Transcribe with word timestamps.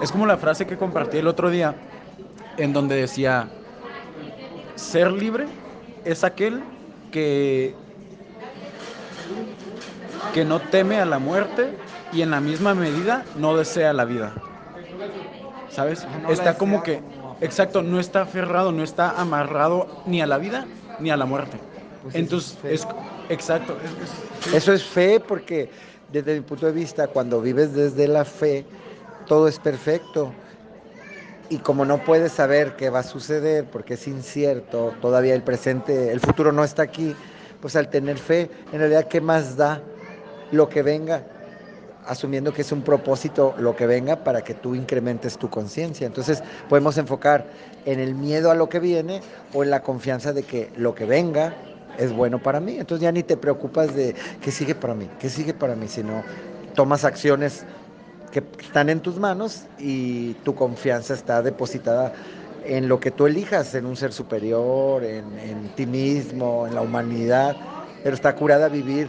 Es 0.00 0.10
como 0.10 0.24
la 0.24 0.38
frase 0.38 0.66
que 0.66 0.78
compartí 0.78 1.18
el 1.18 1.26
otro 1.26 1.50
día, 1.50 1.74
en 2.56 2.72
donde 2.72 2.96
decía, 2.96 3.50
ser 4.74 5.12
libre 5.12 5.44
es 6.06 6.24
aquel 6.24 6.62
que, 7.12 7.74
que 10.32 10.46
no 10.46 10.60
teme 10.60 10.98
a 10.98 11.04
la 11.04 11.18
muerte 11.18 11.76
y 12.10 12.22
en 12.22 12.30
la 12.30 12.40
misma 12.40 12.74
medida 12.74 13.26
no 13.36 13.54
desea 13.54 13.92
la 13.92 14.06
vida. 14.06 14.32
¿Sabes? 15.68 16.06
está 16.30 16.56
como 16.56 16.82
que, 16.82 17.02
exacto, 17.42 17.82
no 17.82 18.00
está 18.00 18.22
aferrado, 18.22 18.72
no 18.72 18.82
está 18.82 19.10
amarrado 19.20 20.04
ni 20.06 20.22
a 20.22 20.26
la 20.26 20.38
vida 20.38 20.64
ni 21.00 21.10
a 21.10 21.18
la 21.18 21.26
muerte. 21.26 21.58
Pues 22.02 22.14
Entonces, 22.14 22.56
es, 22.64 22.88
exacto. 23.28 23.76
Eso 24.54 24.72
es 24.72 24.82
fe 24.82 25.20
porque 25.20 25.68
desde 26.10 26.34
mi 26.34 26.40
punto 26.40 26.64
de 26.64 26.72
vista, 26.72 27.08
cuando 27.08 27.42
vives 27.42 27.74
desde 27.74 28.08
la 28.08 28.24
fe, 28.24 28.64
todo 29.26 29.48
es 29.48 29.58
perfecto. 29.58 30.32
Y 31.50 31.58
como 31.58 31.84
no 31.84 32.02
puedes 32.04 32.32
saber 32.32 32.74
qué 32.76 32.90
va 32.90 33.00
a 33.00 33.02
suceder 33.02 33.64
porque 33.64 33.94
es 33.94 34.08
incierto, 34.08 34.94
todavía 35.00 35.34
el 35.34 35.42
presente, 35.42 36.10
el 36.10 36.20
futuro 36.20 36.52
no 36.52 36.64
está 36.64 36.82
aquí, 36.82 37.14
pues 37.60 37.76
al 37.76 37.90
tener 37.90 38.18
fe, 38.18 38.50
en 38.72 38.78
realidad, 38.78 39.08
¿qué 39.08 39.20
más 39.20 39.56
da 39.56 39.82
lo 40.50 40.68
que 40.68 40.82
venga? 40.82 41.24
asumiendo 42.06 42.52
que 42.52 42.62
es 42.62 42.72
un 42.72 42.82
propósito 42.82 43.54
lo 43.58 43.74
que 43.74 43.86
venga 43.86 44.16
para 44.24 44.42
que 44.42 44.54
tú 44.54 44.74
incrementes 44.74 45.38
tu 45.38 45.48
conciencia. 45.48 46.06
Entonces 46.06 46.42
podemos 46.68 46.98
enfocar 46.98 47.46
en 47.84 48.00
el 48.00 48.14
miedo 48.14 48.50
a 48.50 48.54
lo 48.54 48.68
que 48.68 48.78
viene 48.78 49.22
o 49.52 49.62
en 49.64 49.70
la 49.70 49.82
confianza 49.82 50.32
de 50.32 50.42
que 50.42 50.70
lo 50.76 50.94
que 50.94 51.06
venga 51.06 51.54
es 51.98 52.12
bueno 52.12 52.42
para 52.42 52.60
mí. 52.60 52.76
Entonces 52.78 53.02
ya 53.02 53.12
ni 53.12 53.22
te 53.22 53.36
preocupas 53.36 53.94
de 53.94 54.14
qué 54.40 54.50
sigue 54.50 54.74
para 54.74 54.94
mí, 54.94 55.08
qué 55.18 55.28
sigue 55.30 55.54
para 55.54 55.74
mí, 55.74 55.88
sino 55.88 56.22
tomas 56.74 57.04
acciones 57.04 57.64
que 58.34 58.42
están 58.60 58.90
en 58.90 59.00
tus 59.00 59.18
manos 59.18 59.64
y 59.78 60.34
tu 60.44 60.54
confianza 60.54 61.14
está 61.14 61.40
depositada 61.40 62.12
en 62.66 62.88
lo 62.88 63.00
que 63.00 63.10
tú 63.10 63.26
elijas, 63.26 63.74
en 63.74 63.86
un 63.86 63.96
ser 63.96 64.12
superior, 64.12 65.02
en, 65.04 65.38
en 65.38 65.68
ti 65.74 65.86
mismo, 65.86 66.66
en 66.66 66.74
la 66.74 66.82
humanidad, 66.82 67.56
pero 68.02 68.14
está 68.14 68.34
curada 68.34 68.66
a 68.66 68.68
vivir 68.68 69.08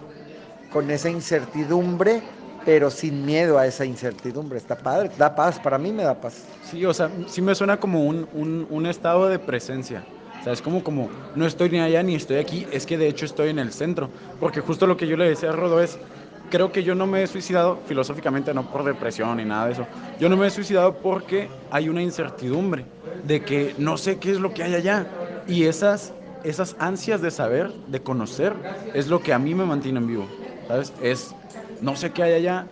con 0.71 0.89
esa 0.89 1.09
incertidumbre 1.09 2.21
pero 2.65 2.89
sin 2.89 3.23
miedo 3.25 3.59
a 3.59 3.67
esa 3.67 3.85
incertidumbre. 3.85 4.57
Está 4.57 4.75
padre, 4.75 5.11
da 5.17 5.33
paz, 5.35 5.59
para 5.59 5.77
mí 5.77 5.93
me 5.93 6.03
da 6.03 6.19
paz. 6.19 6.43
Sí, 6.63 6.83
o 6.83 6.93
sea, 6.93 7.09
sí 7.27 7.41
me 7.41 7.53
suena 7.53 7.77
como 7.77 8.03
un, 8.03 8.27
un, 8.33 8.85
estado 8.87 9.29
de 9.29 9.37
presencia. 9.37 10.03
O 10.41 10.43
sea, 10.43 10.53
es 10.53 10.61
como, 10.61 10.83
como, 10.83 11.09
no 11.35 11.45
estoy 11.45 11.69
ni 11.69 11.79
allá 11.79 12.01
ni 12.01 12.15
estoy 12.15 12.37
aquí, 12.37 12.67
es 12.71 12.85
que 12.85 12.97
de 12.97 13.07
hecho 13.07 13.25
estoy 13.25 13.49
en 13.49 13.59
el 13.59 13.71
centro. 13.71 14.09
Porque 14.39 14.61
justo 14.61 14.87
lo 14.87 14.97
que 14.97 15.07
yo 15.07 15.15
le 15.15 15.29
decía 15.29 15.49
a 15.49 15.53
Rodo 15.53 15.81
es, 15.81 15.99
creo 16.49 16.71
que 16.71 16.83
yo 16.83 16.95
no 16.95 17.07
me 17.07 17.23
he 17.23 17.27
suicidado 17.27 17.81
filosóficamente, 17.85 18.53
no 18.53 18.69
por 18.69 18.83
depresión 18.83 19.37
ni 19.37 19.45
nada 19.45 19.67
de 19.67 19.73
eso. 19.73 19.87
Yo 20.19 20.29
no 20.29 20.37
me 20.37 20.47
he 20.47 20.49
suicidado 20.49 21.01
porque 21.01 21.49
hay 21.69 21.89
una 21.89 22.01
incertidumbre 22.01 22.85
de 23.23 23.43
que 23.43 23.75
no 23.77 23.97
sé 23.97 24.19
qué 24.19 24.31
es 24.31 24.39
lo 24.39 24.53
que 24.53 24.63
hay 24.63 24.75
allá. 24.75 25.07
Y 25.47 25.65
esas, 25.65 26.13
esas 26.43 26.75
ansias 26.79 27.21
de 27.21 27.31
saber, 27.31 27.71
de 27.87 28.01
conocer, 28.01 28.55
es 28.93 29.07
lo 29.07 29.21
que 29.21 29.33
a 29.33 29.39
mí 29.39 29.55
me 29.55 29.65
mantiene 29.65 29.99
en 29.99 30.07
vivo. 30.07 30.33
¿Sabes? 30.67 30.93
Es 31.01 31.35
no 31.81 31.95
sé 31.95 32.11
qué 32.11 32.23
hay 32.23 32.33
allá, 32.33 32.67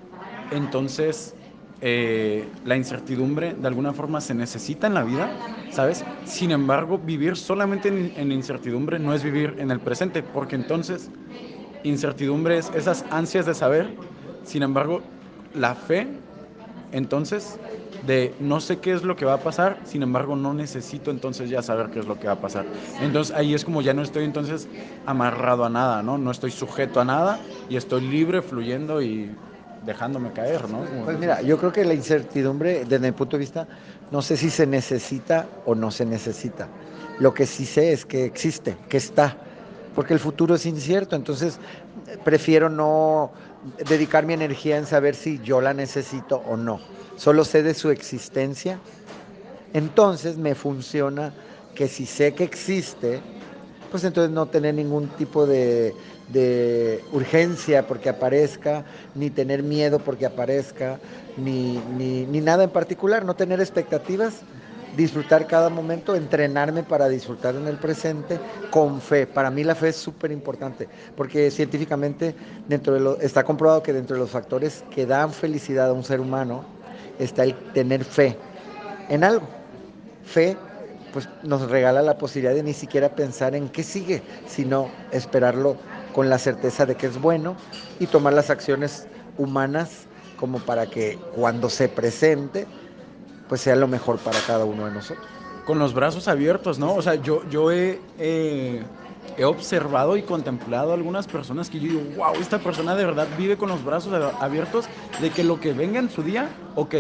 entonces 0.50 1.36
eh, 1.82 2.56
la 2.64 2.78
incertidumbre 2.78 3.54
de 3.56 3.68
alguna 3.68 3.94
forma 3.94 4.22
se 4.22 4.34
necesita 4.34 4.88
en 4.88 4.94
la 4.94 5.04
vida, 5.04 5.38
¿sabes? 5.70 6.06
Sin 6.24 6.52
embargo, 6.52 6.98
vivir 6.98 7.36
solamente 7.36 7.90
en, 7.90 8.32
incertidumbre 8.32 9.00
no 9.00 9.14
es 9.14 9.24
vivir 9.24 9.56
en 9.58 9.70
el 9.70 9.82
presente, 9.82 10.24
porque 10.24 10.56
entonces 10.56 11.12
incertidumbre 11.84 12.58
es 12.58 12.72
esas 12.76 13.06
ansias 13.10 13.46
de 13.46 13.54
saber, 13.54 13.96
sin 14.44 14.64
embargo, 14.64 15.02
la 15.54 15.76
fe, 15.76 16.08
entonces, 16.92 17.58
de 18.06 18.36
no 18.40 18.60
sé 18.60 18.78
qué 18.78 18.94
es 18.94 19.04
lo 19.04 19.16
que 19.16 19.26
va 19.26 19.34
a 19.34 19.40
pasar, 19.40 19.78
sin 19.86 20.04
embargo, 20.04 20.36
no 20.36 20.54
necesito 20.54 21.12
entonces 21.12 21.50
ya 21.50 21.62
saber 21.62 21.90
qué 21.90 22.00
es 22.00 22.06
lo 22.06 22.20
que 22.20 22.28
va 22.28 22.34
a 22.34 22.42
pasar. 22.42 22.66
Entonces 23.02 23.36
ahí 23.36 23.54
es 23.54 23.66
como 23.66 23.82
ya 23.82 23.94
no 23.94 24.02
estoy 24.02 24.26
entonces 24.26 24.68
amarrado 25.06 25.66
a 25.66 25.70
nada, 25.70 26.04
¿no? 26.04 26.18
No 26.18 26.32
estoy 26.32 26.52
sujeto 26.52 27.00
a 27.02 27.06
nada 27.06 27.40
y 27.70 27.78
estoy 27.78 28.02
libre, 28.02 28.42
fluyendo 28.42 29.02
y 29.02 29.36
dejándome 29.86 30.32
caer, 30.32 30.70
¿no? 30.70 30.80
Pues 31.04 31.18
mira, 31.20 31.42
yo 31.42 31.58
creo 31.58 31.72
que 31.72 31.84
la 31.84 31.94
incertidumbre, 31.94 32.86
desde 32.86 33.00
mi 33.00 33.12
punto 33.12 33.38
de 33.38 33.42
vista, 33.42 33.68
no 34.12 34.22
sé 34.22 34.38
si 34.38 34.50
se 34.50 34.68
necesita 34.68 35.48
o 35.66 35.76
no 35.76 35.92
se 35.92 36.06
necesita. 36.06 36.68
Lo 37.20 37.34
que 37.34 37.46
sí 37.46 37.66
sé 37.66 37.92
es 37.92 38.06
que 38.06 38.26
existe, 38.26 38.76
que 38.90 38.98
está, 38.98 39.38
porque 39.96 40.14
el 40.14 40.20
futuro 40.20 40.56
es 40.56 40.66
incierto, 40.66 41.16
entonces 41.16 41.60
prefiero 42.24 42.70
no 42.70 43.32
dedicar 43.88 44.26
mi 44.26 44.34
energía 44.34 44.78
en 44.78 44.86
saber 44.86 45.16
si 45.16 45.40
yo 45.40 45.62
la 45.62 45.74
necesito 45.74 46.38
o 46.48 46.58
no. 46.58 46.80
Solo 47.16 47.46
sé 47.46 47.64
de 47.64 47.74
su 47.74 47.90
existencia. 47.90 48.80
Entonces 49.74 50.38
me 50.38 50.56
funciona 50.56 51.34
que 51.76 51.88
si 51.88 52.06
sé 52.06 52.34
que 52.34 52.44
existe, 52.44 53.22
pues 53.92 54.04
entonces 54.04 54.32
no 54.32 54.48
tener 54.48 54.74
ningún 54.74 55.08
tipo 55.10 55.46
de, 55.46 55.94
urgencia 57.12 57.86
porque 57.86 58.10
aparezca, 58.10 58.84
ni 59.14 59.30
tener 59.30 59.62
miedo 59.62 60.00
porque 60.00 60.26
aparezca, 60.26 61.00
ni, 61.38 61.78
ni, 61.98 62.42
nada 62.42 62.64
en 62.64 62.72
particular, 62.72 63.24
no 63.24 63.36
tener 63.36 63.60
expectativas, 63.60 64.42
disfrutar 64.96 65.48
cada 65.48 65.70
momento, 65.70 66.16
entrenarme 66.16 66.84
para 66.84 67.08
disfrutar 67.10 67.56
en 67.56 67.68
el 67.68 67.78
presente 67.78 68.40
con 68.70 69.02
fe. 69.02 69.26
Para 69.28 69.50
mí 69.50 69.64
la 69.64 69.76
fe 69.76 69.90
es 69.90 69.96
súper 69.96 70.32
importante 70.32 70.88
porque 71.16 71.50
científicamente 71.52 72.36
dentro 72.68 72.94
de 72.94 73.00
lo, 73.00 73.20
está 73.20 73.44
comprobado 73.44 73.84
que 73.84 73.94
dentro 73.94 74.16
de 74.16 74.22
los 74.22 74.30
factores 74.30 74.84
que 74.92 75.06
dan 75.06 75.32
felicidad 75.32 75.90
a 75.90 75.94
un 75.94 76.04
ser 76.04 76.20
humano 76.20 76.64
está 77.20 77.44
el 77.44 77.56
tener 77.74 78.04
fe 78.04 78.38
en 79.10 79.24
algo. 79.24 79.48
Fe 80.24 80.58
pues 81.12 81.30
nos 81.44 81.70
regala 81.70 82.02
la 82.02 82.18
posibilidad 82.18 82.56
de 82.56 82.64
ni 82.64 82.74
siquiera 82.74 83.16
pensar 83.16 83.56
en 83.56 83.70
qué 83.70 83.84
sigue, 83.84 84.24
sino 84.48 84.90
esperarlo 85.12 85.78
con 86.12 86.30
la 86.30 86.40
certeza 86.40 86.86
de 86.86 86.96
que 86.96 87.06
es 87.08 87.22
bueno 87.22 87.56
y 88.00 88.08
tomar 88.08 88.34
las 88.34 88.50
acciones 88.50 89.08
humanas 89.38 90.08
como 90.38 90.60
para 90.60 90.88
que 90.88 91.20
cuando 91.36 91.70
se 91.70 91.88
presente, 91.88 92.66
pues 93.48 93.62
sea 93.62 93.76
lo 93.76 93.88
mejor 93.88 94.18
para 94.20 94.40
cada 94.42 94.66
uno 94.66 94.86
de 94.86 94.92
nosotros. 94.92 95.26
Con 95.66 95.80
los 95.80 95.94
brazos 95.94 96.28
abiertos, 96.28 96.78
¿no? 96.80 96.94
O 96.96 97.02
sea, 97.02 97.16
yo, 97.16 97.48
yo 97.50 97.72
he, 97.72 98.02
he 98.18 99.46
observado 99.46 100.18
y 100.18 100.24
contemplado 100.24 100.94
algunas 100.94 101.28
personas 101.28 101.70
que 101.70 101.80
yo 101.80 101.90
digo, 101.90 102.02
wow, 102.18 102.34
esta 102.40 102.60
persona 102.60 102.96
de 102.96 103.06
verdad 103.06 103.28
vive 103.38 103.58
con 103.58 103.70
los 103.70 103.84
brazos 103.84 104.14
abiertos 104.40 104.86
de 105.22 105.30
que 105.30 105.44
lo 105.44 105.60
que 105.60 105.74
venga 105.74 106.00
en 106.00 106.10
su 106.10 106.22
día, 106.22 106.50
ok, 106.76 106.96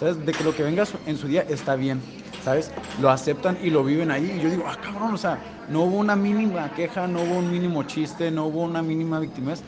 ¿sabes? 0.00 0.24
De 0.24 0.32
que 0.32 0.44
lo 0.44 0.54
que 0.54 0.62
venga 0.62 0.84
en 1.06 1.16
su 1.18 1.28
día 1.28 1.42
está 1.42 1.76
bien. 1.76 2.00
¿sabes? 2.42 2.70
Lo 3.00 3.10
aceptan 3.10 3.58
y 3.62 3.70
lo 3.70 3.84
viven 3.84 4.10
ahí. 4.10 4.36
Y 4.36 4.40
yo 4.40 4.50
digo, 4.50 4.64
ah, 4.66 4.78
cabrón, 4.80 5.14
o 5.14 5.18
sea, 5.18 5.38
no 5.68 5.82
hubo 5.82 5.98
una 5.98 6.16
mínima 6.16 6.72
queja, 6.72 7.06
no 7.06 7.22
hubo 7.22 7.38
un 7.38 7.50
mínimo 7.50 7.82
chiste, 7.82 8.30
no 8.30 8.46
hubo 8.46 8.62
una 8.62 8.82
mínima 8.82 9.20
victimez. 9.20 9.62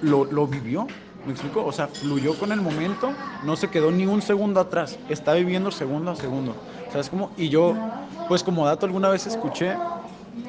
Lo, 0.00 0.24
lo 0.24 0.46
vivió, 0.46 0.86
¿me 1.24 1.32
explico? 1.32 1.64
O 1.64 1.72
sea, 1.72 1.88
fluyó 1.88 2.36
con 2.38 2.52
el 2.52 2.60
momento, 2.60 3.20
no 3.40 3.56
se 3.56 3.70
quedó 3.70 3.92
ni 3.92 4.06
un 4.06 4.22
segundo 4.22 4.60
atrás, 4.60 5.00
está 5.08 5.34
viviendo 5.34 5.70
segundo 5.70 6.10
a 6.10 6.16
segundo. 6.16 6.60
¿Sabes 6.88 7.10
cómo? 7.10 7.34
Y 7.36 7.48
yo, 7.48 7.86
pues 8.26 8.42
como 8.44 8.66
dato, 8.66 8.86
alguna 8.86 9.08
vez 9.10 9.26
escuché 9.26 9.82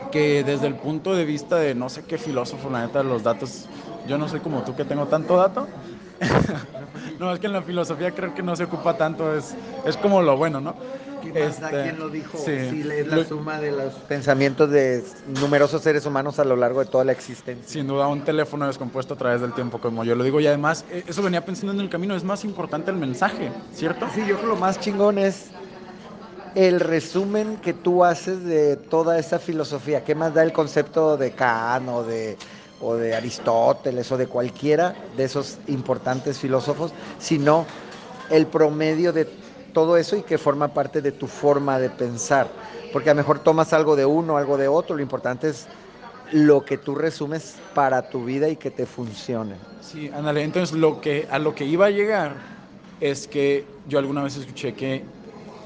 que 0.09 0.43
desde 0.43 0.67
el 0.67 0.77
punto 0.79 1.15
de 1.15 1.25
vista 1.25 1.57
de 1.57 1.75
no 1.75 1.89
sé 1.89 2.05
qué 2.05 2.17
filósofo, 2.17 2.69
la 2.69 2.81
neta, 2.81 3.03
los 3.03 3.23
datos, 3.23 3.71
yo 4.03 4.17
no 4.17 4.27
soy 4.29 4.41
como 4.41 4.63
tú 4.63 4.75
que 4.75 4.85
tengo 4.85 5.07
tanto 5.07 5.37
dato. 5.37 5.73
no, 7.19 7.33
es 7.33 7.39
que 7.39 7.47
en 7.47 7.53
la 7.53 7.61
filosofía 7.61 8.11
creo 8.11 8.33
que 8.33 8.43
no 8.43 8.55
se 8.55 8.65
ocupa 8.65 8.97
tanto, 8.97 9.35
es, 9.35 9.55
es 9.85 9.97
como 9.97 10.21
lo 10.21 10.37
bueno, 10.37 10.61
¿no? 10.61 10.75
Este, 11.33 11.83
¿Quién 11.83 11.99
lo 11.99 12.09
dijo? 12.09 12.37
Sí, 12.37 12.51
es 12.51 13.07
la 13.07 13.23
suma 13.25 13.59
de 13.59 13.71
los 13.71 13.93
pensamientos 13.93 14.69
de 14.69 15.03
numerosos 15.39 15.81
seres 15.81 16.05
humanos 16.05 16.37
a 16.39 16.43
lo 16.43 16.55
largo 16.55 16.81
de 16.81 16.85
toda 16.85 17.05
la 17.05 17.13
existencia. 17.13 17.65
Sin 17.65 17.87
duda, 17.87 18.07
un 18.07 18.23
teléfono 18.23 18.67
descompuesto 18.67 19.13
a 19.13 19.17
través 19.17 19.41
del 19.41 19.53
tiempo, 19.53 19.79
como 19.79 20.03
yo 20.03 20.15
lo 20.15 20.23
digo. 20.23 20.41
Y 20.41 20.47
además, 20.47 20.85
eh, 20.91 21.03
eso 21.07 21.21
venía 21.21 21.45
pensando 21.45 21.71
en 21.71 21.79
el 21.79 21.89
camino, 21.89 22.15
es 22.15 22.23
más 22.23 22.43
importante 22.43 22.91
el 22.91 22.97
mensaje, 22.97 23.51
¿cierto? 23.73 24.07
Sí, 24.13 24.21
yo 24.21 24.35
creo 24.35 24.41
que 24.41 24.47
lo 24.47 24.55
más 24.57 24.79
chingón 24.79 25.17
es 25.17 25.47
el 26.55 26.79
resumen 26.79 27.57
que 27.57 27.73
tú 27.73 28.03
haces 28.03 28.43
de 28.43 28.75
toda 28.75 29.17
esa 29.17 29.39
filosofía. 29.39 30.03
¿Qué 30.03 30.15
más 30.15 30.33
da 30.33 30.43
el 30.43 30.53
concepto 30.53 31.17
de 31.17 31.31
Kant 31.31 31.89
o 31.89 32.03
de, 32.03 32.37
o 32.83 32.95
de 32.95 33.15
Aristóteles 33.15 34.11
o 34.11 34.17
de 34.17 34.27
cualquiera 34.27 34.93
de 35.15 35.23
esos 35.23 35.59
importantes 35.67 36.37
filósofos, 36.37 36.93
sino 37.17 37.65
el 38.29 38.45
promedio 38.47 39.13
de 39.13 39.27
todo 39.73 39.97
eso 39.97 40.15
y 40.15 40.21
que 40.21 40.37
forma 40.37 40.67
parte 40.67 41.01
de 41.01 41.11
tu 41.11 41.27
forma 41.27 41.79
de 41.79 41.89
pensar. 41.89 42.47
Porque 42.91 43.09
a 43.09 43.13
lo 43.13 43.17
mejor 43.17 43.39
tomas 43.39 43.73
algo 43.73 43.95
de 43.95 44.05
uno, 44.05 44.37
algo 44.37 44.57
de 44.57 44.67
otro, 44.67 44.95
lo 44.95 45.01
importante 45.01 45.49
es 45.49 45.67
lo 46.31 46.63
que 46.65 46.77
tú 46.77 46.95
resumes 46.95 47.55
para 47.73 48.09
tu 48.09 48.23
vida 48.23 48.49
y 48.49 48.55
que 48.55 48.71
te 48.71 48.85
funcione. 48.85 49.55
Sí, 49.81 50.11
ándale, 50.13 50.43
entonces 50.43 50.75
lo 50.77 51.01
que, 51.01 51.27
a 51.29 51.39
lo 51.39 51.55
que 51.55 51.65
iba 51.65 51.87
a 51.87 51.89
llegar 51.89 52.35
es 52.99 53.27
que 53.27 53.65
yo 53.87 53.99
alguna 53.99 54.23
vez 54.23 54.37
escuché 54.37 54.73
que 54.73 55.03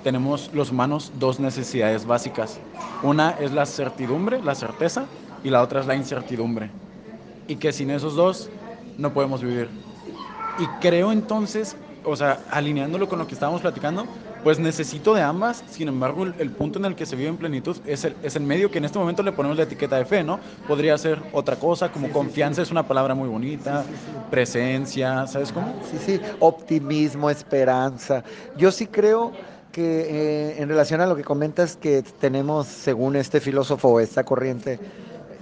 tenemos 0.03 0.49
los 0.53 0.71
humanos 0.71 1.11
dos 1.19 1.39
necesidades 1.39 2.05
básicas. 2.05 2.59
Una 3.03 3.31
es 3.31 3.51
la 3.51 3.65
certidumbre, 3.65 4.41
la 4.41 4.55
certeza, 4.55 5.05
y 5.43 5.49
la 5.49 5.61
otra 5.61 5.81
es 5.81 5.85
la 5.85 5.95
incertidumbre. 5.95 6.71
Y 7.47 7.55
que 7.55 7.71
sin 7.71 7.91
esos 7.91 8.15
dos 8.15 8.49
no 8.97 9.13
podemos 9.13 9.41
vivir. 9.41 9.69
Y 10.59 10.65
creo 10.81 11.11
entonces 11.11 11.77
o 12.07 12.15
sea, 12.15 12.39
alineándolo 12.49 13.09
con 13.09 13.19
lo 13.19 13.27
que 13.27 13.33
estábamos 13.33 13.61
platicando, 13.61 14.05
pues 14.43 14.59
necesito 14.59 15.13
de 15.13 15.21
ambas, 15.21 15.63
sin 15.69 15.89
embargo, 15.89 16.25
el, 16.25 16.51
punto 16.51 16.79
en 16.79 16.85
el 16.85 16.95
que 16.95 17.05
se 17.05 17.17
vive 17.17 17.27
en 17.27 17.37
plenitud 17.37 17.75
es 17.85 18.05
el, 18.05 18.15
es 18.23 18.35
el 18.37 18.43
medio 18.43 18.71
que 18.71 18.77
en 18.77 18.85
este 18.85 18.97
momento 18.97 19.23
le 19.23 19.33
ponemos 19.33 19.57
la 19.57 19.63
etiqueta 19.63 19.97
de 19.97 20.05
fe, 20.05 20.23
¿no? 20.23 20.39
Podría 20.67 20.97
ser 20.97 21.21
otra 21.33 21.57
cosa, 21.57 21.91
como 21.91 22.09
confianza 22.09 22.61
es 22.61 22.71
una 22.71 22.87
palabra 22.87 23.13
muy 23.13 23.27
bonita, 23.27 23.83
presencia, 24.31 25.27
¿sabes 25.27 25.51
cómo? 25.51 25.73
Sí, 25.91 25.97
sí, 26.05 26.21
optimismo, 26.39 27.29
esperanza. 27.29 28.23
Yo 28.57 28.71
sí 28.71 28.87
creo 28.87 29.33
que 29.73 29.81
eh, 29.83 30.61
en 30.61 30.69
relación 30.69 31.01
a 31.01 31.07
lo 31.07 31.15
que 31.15 31.23
comentas 31.23 31.75
que 31.75 32.03
tenemos, 32.21 32.67
según 32.67 33.17
este 33.17 33.41
filósofo 33.41 33.89
o 33.89 33.99
esta 33.99 34.23
corriente, 34.23 34.79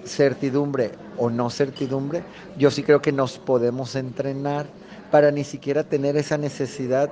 certidumbre 0.04 0.92
o 1.18 1.30
no 1.30 1.50
certidumbre, 1.50 2.24
yo 2.58 2.72
sí 2.72 2.84
creo 2.84 3.02
que 3.02 3.12
nos 3.12 3.40
podemos 3.40 3.96
entrenar 3.96 4.68
para 5.10 5.32
ni 5.32 5.44
siquiera 5.44 5.84
tener 5.84 6.18
esa 6.18 6.38
necesidad 6.38 7.10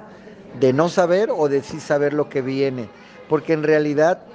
de 0.59 0.73
no 0.73 0.89
saber 0.89 1.29
o 1.31 1.49
de 1.49 1.61
sí 1.63 1.79
saber 1.79 2.13
lo 2.13 2.29
que 2.29 2.41
viene, 2.41 2.89
porque 3.27 3.53
en 3.53 3.63
realidad 3.63 4.32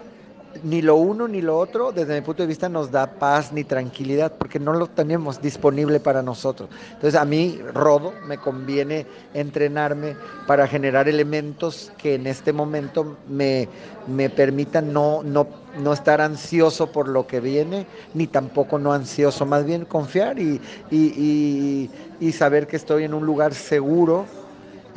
ni 0.63 0.83
lo 0.83 0.97
uno 0.97 1.29
ni 1.29 1.41
lo 1.41 1.59
otro, 1.59 1.93
desde 1.93 2.15
mi 2.15 2.21
punto 2.21 2.43
de 2.43 2.47
vista, 2.47 2.69
nos 2.69 2.91
da 2.91 3.07
paz 3.19 3.53
ni 3.53 3.65
tranquilidad, 3.65 4.33
porque 4.39 4.59
no 4.59 4.73
lo 4.73 4.87
tenemos 4.87 5.41
disponible 5.41 6.01
para 6.01 6.23
nosotros. 6.23 6.69
Entonces, 6.93 7.15
a 7.15 7.25
mí, 7.25 7.61
Rodo, 7.75 8.13
me 8.27 8.39
conviene 8.39 9.07
entrenarme 9.35 10.17
para 10.47 10.67
generar 10.67 11.09
elementos 11.09 11.93
que 11.99 12.15
en 12.15 12.27
este 12.27 12.53
momento 12.53 13.17
me, 13.29 13.69
me 14.07 14.31
permitan 14.31 14.93
no, 14.93 15.23
no, 15.23 15.47
no 15.81 15.93
estar 15.93 16.21
ansioso 16.21 16.91
por 16.93 17.09
lo 17.09 17.27
que 17.27 17.41
viene, 17.41 17.87
ni 18.15 18.27
tampoco 18.27 18.79
no 18.79 18.93
ansioso, 18.93 19.47
más 19.47 19.65
bien 19.65 19.85
confiar 19.85 20.39
y, 20.39 20.61
y, 20.91 21.91
y 22.21 22.33
saber 22.33 22.67
que 22.67 22.77
estoy 22.77 23.05
en 23.05 23.15
un 23.15 23.25
lugar 23.25 23.55
seguro 23.55 24.27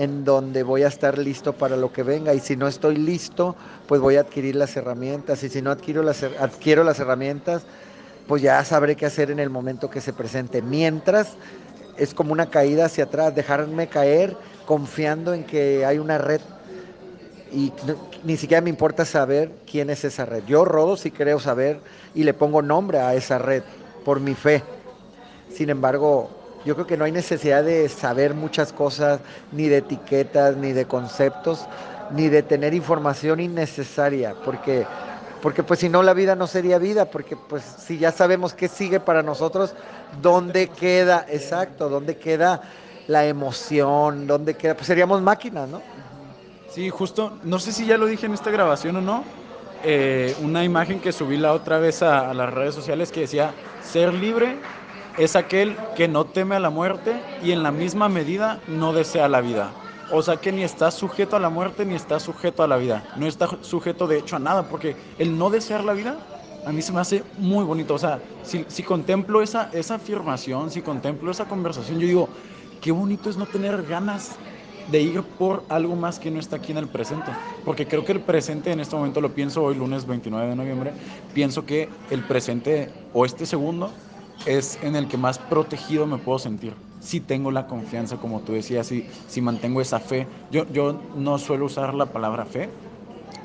en 0.02 0.26
donde 0.26 0.64
voy 0.64 0.82
a 0.82 0.88
estar 0.88 1.20
listo 1.20 1.54
para 1.54 1.78
lo 1.78 1.94
que 1.94 2.02
venga 2.02 2.34
y 2.34 2.40
si 2.40 2.56
no 2.56 2.68
estoy 2.68 2.98
listo, 2.98 3.56
pues 3.88 4.02
voy 4.02 4.16
a 4.16 4.22
adquirir 4.22 4.56
las 4.56 4.76
herramientas 4.76 5.44
y 5.44 5.50
si 5.50 5.62
no 5.62 5.70
adquiero 5.70 6.02
las, 6.02 6.24
adquiero 6.24 6.84
las 6.84 7.00
herramientas, 7.00 7.62
pues 8.28 8.42
ya 8.42 8.66
sabré 8.66 8.96
qué 8.96 9.06
hacer 9.06 9.30
en 9.30 9.40
el 9.40 9.52
momento 9.52 9.92
que 9.92 10.02
se 10.02 10.12
presente. 10.12 10.64
Mientras 10.64 11.34
es 11.98 12.16
como 12.16 12.34
una 12.34 12.50
caída 12.50 12.86
hacia 12.86 13.04
atrás, 13.04 13.36
dejarme 13.36 13.90
caer 13.90 14.36
confiando 14.66 15.36
en 15.36 15.44
que 15.44 15.86
hay 15.86 16.00
una 16.00 16.18
red 16.18 16.42
y 17.52 17.72
ni 18.24 18.38
siquiera 18.38 18.62
me 18.62 18.72
importa 18.72 19.06
saber 19.06 19.52
quién 19.70 19.92
es 19.92 20.04
esa 20.04 20.26
red. 20.26 20.44
Yo 20.48 20.66
rodo 20.66 20.98
si 20.98 21.12
creo 21.12 21.40
saber 21.40 21.80
y 22.16 22.24
le 22.24 22.34
pongo 22.34 22.64
nombre 22.64 22.98
a 22.98 23.14
esa 23.14 23.38
red 23.38 23.62
por 24.04 24.20
mi 24.20 24.34
fe. 24.34 24.64
Sin 25.54 25.70
embargo, 25.70 26.41
yo 26.66 26.76
creo 26.76 26.88
que 26.88 26.98
no 26.98 27.06
hay 27.06 27.12
necesidad 27.12 27.64
de 27.64 27.90
saber 27.90 28.34
muchas 28.34 28.72
cosas, 28.72 29.20
ni 29.52 29.68
de 29.68 29.78
etiquetas, 29.78 30.56
ni 30.58 30.74
de 30.74 30.86
conceptos, 30.86 31.66
ni 32.12 32.30
de 32.30 32.44
tener 32.44 32.74
información 32.74 33.40
innecesaria, 33.40 34.36
porque, 34.46 34.86
porque 35.42 35.64
pues 35.64 35.80
si 35.80 35.90
no 35.90 36.04
la 36.04 36.14
vida 36.14 36.36
no 36.36 36.48
sería 36.48 36.78
vida, 36.78 37.06
porque 37.06 37.36
pues 37.36 37.64
si 37.64 37.98
ya 37.98 38.12
sabemos 38.12 38.54
qué 38.54 38.68
sigue 38.68 39.00
para 39.00 39.24
nosotros, 39.24 39.74
¿dónde 40.22 40.68
queda, 40.68 41.26
exacto, 41.30 41.90
dónde 41.90 42.18
queda 42.18 42.62
la 43.08 43.26
emoción, 43.26 44.28
dónde 44.28 44.56
queda, 44.56 44.76
pues 44.76 44.88
seríamos 44.88 45.22
máquinas, 45.22 45.68
¿no? 45.68 45.82
Sí, 46.70 46.90
justo, 46.90 47.38
no 47.44 47.60
sé 47.60 47.72
si 47.72 47.86
ya 47.86 47.98
lo 47.98 48.06
dije 48.06 48.28
en 48.28 48.34
esta 48.34 48.52
grabación 48.52 48.96
o 48.98 49.02
no, 49.02 49.24
eh, 49.84 50.36
una 50.42 50.64
imagen 50.64 51.02
que 51.02 51.12
subí 51.12 51.38
la 51.38 51.54
otra 51.54 51.80
vez 51.80 52.04
a 52.04 52.34
las 52.34 52.54
redes 52.54 52.76
sociales 52.76 53.12
que 53.12 53.22
decía, 53.22 53.52
ser 53.84 54.14
libre 54.14 54.58
es 55.18 55.36
aquel 55.36 55.76
que 55.96 56.08
no 56.08 56.26
teme 56.26 56.56
a 56.56 56.60
la 56.60 56.70
muerte 56.70 57.22
y 57.44 57.52
en 57.52 57.64
la 57.64 57.72
misma 57.72 58.10
medida 58.10 58.60
no 58.68 58.94
desea 58.94 59.28
la 59.28 59.42
vida. 59.42 59.72
O 60.12 60.22
sea 60.22 60.38
que 60.38 60.52
ni 60.52 60.64
está 60.64 60.92
sujeto 60.92 61.36
a 61.38 61.40
la 61.40 61.50
muerte 61.50 61.86
ni 61.86 61.96
está 61.96 62.20
sujeto 62.20 62.64
a 62.64 62.68
la 62.68 62.78
vida. 62.78 63.04
No 63.16 63.28
está 63.28 63.50
sujeto 63.62 64.08
de 64.08 64.20
hecho 64.20 64.36
a 64.36 64.40
nada, 64.40 64.64
porque 64.64 64.96
el 65.18 65.38
no 65.38 65.50
desear 65.50 65.84
la 65.84 65.94
vida 65.94 66.18
a 66.66 66.72
mí 66.72 66.82
se 66.82 66.92
me 66.92 67.00
hace 67.00 67.24
muy 67.38 67.64
bonito. 67.64 67.96
O 67.96 68.00
sea, 68.00 68.20
si, 68.44 68.84
contemplo 68.84 69.42
esa, 69.42 69.70
esa 69.74 69.96
afirmación, 69.96 70.70
si 70.70 70.82
contemplo 70.82 71.32
esa 71.32 71.46
conversación, 71.46 72.00
yo 72.00 72.08
digo, 72.08 72.30
qué 72.82 72.92
bonito 72.92 73.30
es 73.30 73.38
no 73.38 73.46
tener 73.46 73.84
ganas 73.84 74.32
de 74.92 75.02
ir 75.02 75.22
por 75.24 75.64
algo 75.70 75.96
más 75.96 76.20
que 76.20 76.30
no 76.30 76.40
está 76.40 76.58
aquí 76.58 76.72
en 76.72 76.78
el 76.78 76.88
presente. 76.88 77.32
Porque 77.64 77.88
creo 77.88 78.04
que 78.04 78.12
el 78.12 78.20
presente 78.20 78.72
en 78.72 78.80
este 78.80 78.96
momento 78.96 79.22
lo 79.22 79.34
pienso 79.34 79.64
hoy, 79.64 79.76
lunes 79.76 80.06
29 80.06 80.50
de 80.50 80.56
noviembre, 80.56 80.94
pienso 81.34 81.66
que 81.66 81.90
el 82.10 82.24
presente 82.24 82.90
o 83.14 83.26
este 83.26 83.46
segundo 83.46 83.92
es 84.46 84.80
en 84.82 84.96
el 84.96 85.08
que 85.08 85.18
más 85.18 85.40
protegido 85.40 86.06
me 86.06 86.18
puedo 86.18 86.40
sentir. 86.40 86.74
Si 87.00 87.20
tengo 87.20 87.52
la 87.52 87.68
confianza, 87.68 88.18
como 88.18 88.42
tú 88.42 88.54
decías, 88.54 88.88
si, 88.88 89.08
si 89.28 89.42
mantengo 89.42 89.82
esa 89.82 90.00
fe. 90.00 90.28
Yo, 90.52 90.66
yo 90.72 91.00
no 91.16 91.38
suelo 91.40 91.66
usar 91.66 91.94
la 91.94 92.06
palabra 92.06 92.46
fe, 92.46 92.70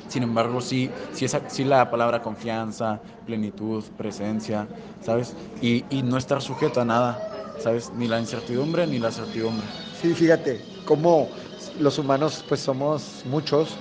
sin 0.08 0.22
embargo, 0.22 0.60
sí, 0.60 0.90
sí, 1.12 1.24
esa, 1.24 1.48
sí 1.48 1.64
la 1.64 1.90
palabra 1.90 2.22
confianza, 2.22 3.00
plenitud, 3.24 3.82
presencia, 3.96 4.68
¿sabes? 5.02 5.34
Y, 5.60 5.84
y, 5.90 6.02
no 6.02 6.16
estar 6.16 6.40
sujeto 6.40 6.80
a 6.80 6.84
nada, 6.84 7.18
¿sabes? 7.58 7.90
Ni 7.98 8.06
la 8.06 8.20
incertidumbre 8.20 8.86
ni 8.86 8.98
la 8.98 9.10
certidumbre. 9.10 9.66
Sí, 10.00 10.14
fíjate, 10.14 10.60
como 10.84 11.28
los 11.80 11.98
humanos 11.98 12.44
pues 12.48 12.60
somos 12.60 13.22
muchos 13.24 13.76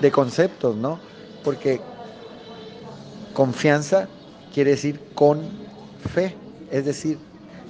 de 0.00 0.10
conceptos, 0.10 0.76
¿no? 0.76 0.98
Porque 1.42 1.80
confianza 3.32 4.08
quiere 4.52 4.72
decir 4.72 5.00
con 5.14 5.40
fe 6.12 6.36
es 6.70 6.84
decir, 6.84 7.18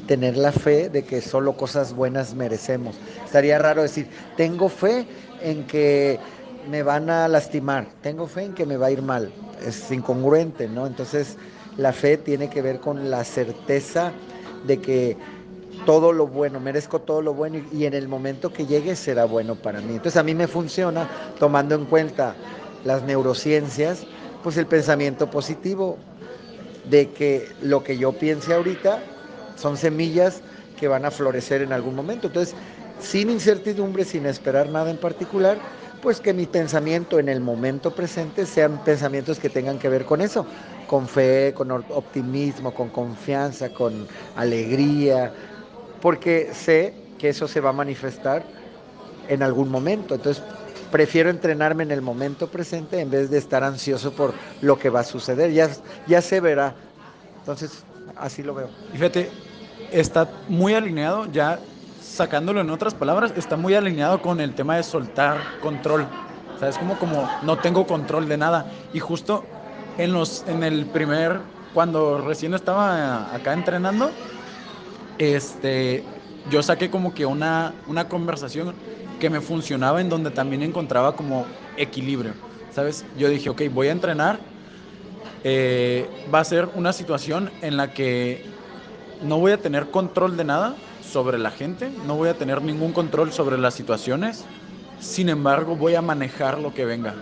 tener 0.06 0.36
la 0.36 0.52
fe 0.52 0.88
de 0.88 1.04
que 1.04 1.20
solo 1.20 1.56
cosas 1.56 1.94
buenas 1.94 2.34
merecemos. 2.34 2.96
Estaría 3.24 3.58
raro 3.58 3.82
decir, 3.82 4.08
tengo 4.36 4.68
fe 4.68 5.06
en 5.42 5.66
que 5.66 6.18
me 6.68 6.82
van 6.82 7.10
a 7.10 7.28
lastimar, 7.28 7.86
tengo 8.02 8.26
fe 8.26 8.44
en 8.44 8.54
que 8.54 8.66
me 8.66 8.76
va 8.76 8.86
a 8.86 8.90
ir 8.90 9.02
mal. 9.02 9.30
Es 9.64 9.90
incongruente, 9.90 10.68
¿no? 10.68 10.86
Entonces, 10.86 11.36
la 11.76 11.92
fe 11.92 12.16
tiene 12.16 12.50
que 12.50 12.62
ver 12.62 12.80
con 12.80 13.10
la 13.10 13.24
certeza 13.24 14.12
de 14.66 14.80
que 14.80 15.16
todo 15.86 16.12
lo 16.12 16.26
bueno, 16.26 16.60
merezco 16.60 17.00
todo 17.00 17.22
lo 17.22 17.34
bueno 17.34 17.58
y, 17.72 17.84
en 17.84 17.94
el 17.94 18.08
momento 18.08 18.52
que 18.52 18.66
llegue 18.66 18.96
será 18.96 19.24
bueno 19.24 19.54
para 19.54 19.80
mí. 19.80 19.92
Entonces 19.92 20.16
a 20.16 20.22
mí 20.22 20.34
me 20.34 20.46
funciona 20.46 21.08
tomando 21.38 21.74
en 21.74 21.86
cuenta 21.86 22.34
las 22.84 23.02
neurociencias, 23.02 24.04
pues 24.42 24.56
el 24.56 24.66
pensamiento 24.66 25.30
positivo, 25.30 25.98
de 26.90 27.12
que 27.12 27.56
lo 27.60 27.82
que 27.82 27.98
yo 27.98 28.18
piense 28.18 28.52
ahorita 28.54 29.06
son 29.54 29.76
semillas 29.76 30.42
que 30.76 30.88
van 30.88 31.04
a 31.04 31.10
florecer 31.10 31.62
en 31.62 31.72
algún 31.72 31.94
momento. 31.94 32.28
Entonces, 32.28 32.56
sin 32.98 33.30
incertidumbre, 33.30 34.04
sin 34.04 34.26
esperar 34.26 34.68
nada 34.70 34.90
en 34.90 34.98
particular, 34.98 35.62
pues 36.00 36.20
que 36.20 36.32
mi 36.34 36.46
pensamiento 36.46 37.18
en 37.18 37.28
el 37.28 37.40
momento 37.40 37.94
presente 37.94 38.46
sean 38.46 38.82
pensamientos 38.84 39.38
que 39.38 39.50
tengan 39.50 39.78
que 39.78 39.88
ver 39.88 40.04
con 40.06 40.20
eso, 40.22 40.48
con 40.86 41.08
fe, 41.08 41.52
con 41.54 41.70
optimismo, 41.70 42.74
con 42.74 42.90
confianza, 42.90 43.72
con 43.72 44.08
alegría, 44.34 45.34
porque 46.00 46.54
sé 46.54 47.12
que 47.18 47.28
eso 47.30 47.48
se 47.48 47.60
va 47.60 47.70
a 47.70 47.72
manifestar 47.72 48.50
en 49.26 49.42
algún 49.42 49.70
momento. 49.70 50.14
Entonces, 50.14 50.44
prefiero 50.90 51.30
entrenarme 51.30 51.82
en 51.82 51.90
el 51.90 52.02
momento 52.02 52.48
presente 52.48 53.00
en 53.00 53.10
vez 53.10 53.30
de 53.30 53.38
estar 53.38 53.64
ansioso 53.64 54.12
por 54.12 54.34
lo 54.60 54.78
que 54.78 54.90
va 54.90 55.00
a 55.00 55.04
suceder. 55.04 55.52
Ya, 55.52 55.70
ya 56.06 56.20
se 56.20 56.40
verá. 56.40 56.74
Entonces, 57.40 57.84
así 58.16 58.42
lo 58.42 58.54
veo. 58.54 58.68
Y 58.92 58.96
fíjate, 58.96 59.30
está 59.90 60.28
muy 60.48 60.74
alineado, 60.74 61.26
ya 61.32 61.58
sacándolo 62.02 62.60
en 62.60 62.70
otras 62.70 62.94
palabras, 62.94 63.32
está 63.36 63.56
muy 63.56 63.74
alineado 63.74 64.20
con 64.20 64.40
el 64.40 64.54
tema 64.54 64.76
de 64.76 64.82
soltar 64.82 65.38
control. 65.60 66.06
O 66.54 66.58
sea, 66.58 66.68
es 66.68 66.78
como, 66.78 66.98
como 66.98 67.30
no 67.42 67.58
tengo 67.58 67.86
control 67.86 68.28
de 68.28 68.36
nada. 68.36 68.66
Y 68.92 69.00
justo 69.00 69.44
en, 69.96 70.12
los, 70.12 70.44
en 70.46 70.62
el 70.62 70.86
primer, 70.86 71.40
cuando 71.72 72.18
recién 72.18 72.54
estaba 72.54 73.34
acá 73.34 73.52
entrenando, 73.52 74.10
este, 75.18 76.04
yo 76.50 76.62
saqué 76.62 76.90
como 76.90 77.14
que 77.14 77.26
una, 77.26 77.74
una 77.86 78.08
conversación 78.08 78.74
que 79.20 79.30
me 79.30 79.40
funcionaba 79.40 80.00
en 80.00 80.08
donde 80.08 80.30
también 80.30 80.62
encontraba 80.62 81.14
como 81.14 81.46
equilibrio, 81.76 82.32
¿sabes? 82.74 83.04
Yo 83.16 83.28
dije, 83.28 83.50
ok, 83.50 83.62
voy 83.72 83.86
a 83.88 83.92
entrenar, 83.92 84.40
eh, 85.44 86.08
va 86.34 86.40
a 86.40 86.44
ser 86.44 86.68
una 86.74 86.92
situación 86.92 87.50
en 87.62 87.76
la 87.76 87.92
que 87.92 88.42
no 89.22 89.38
voy 89.38 89.52
a 89.52 89.58
tener 89.58 89.90
control 89.90 90.36
de 90.36 90.44
nada 90.44 90.74
sobre 91.02 91.38
la 91.38 91.50
gente, 91.50 91.90
no 92.06 92.16
voy 92.16 92.30
a 92.30 92.34
tener 92.34 92.62
ningún 92.62 92.92
control 92.92 93.32
sobre 93.32 93.58
las 93.58 93.74
situaciones, 93.74 94.44
sin 95.00 95.28
embargo 95.28 95.76
voy 95.76 95.94
a 95.94 96.02
manejar 96.02 96.58
lo 96.58 96.74
que 96.74 96.84
venga, 96.84 97.14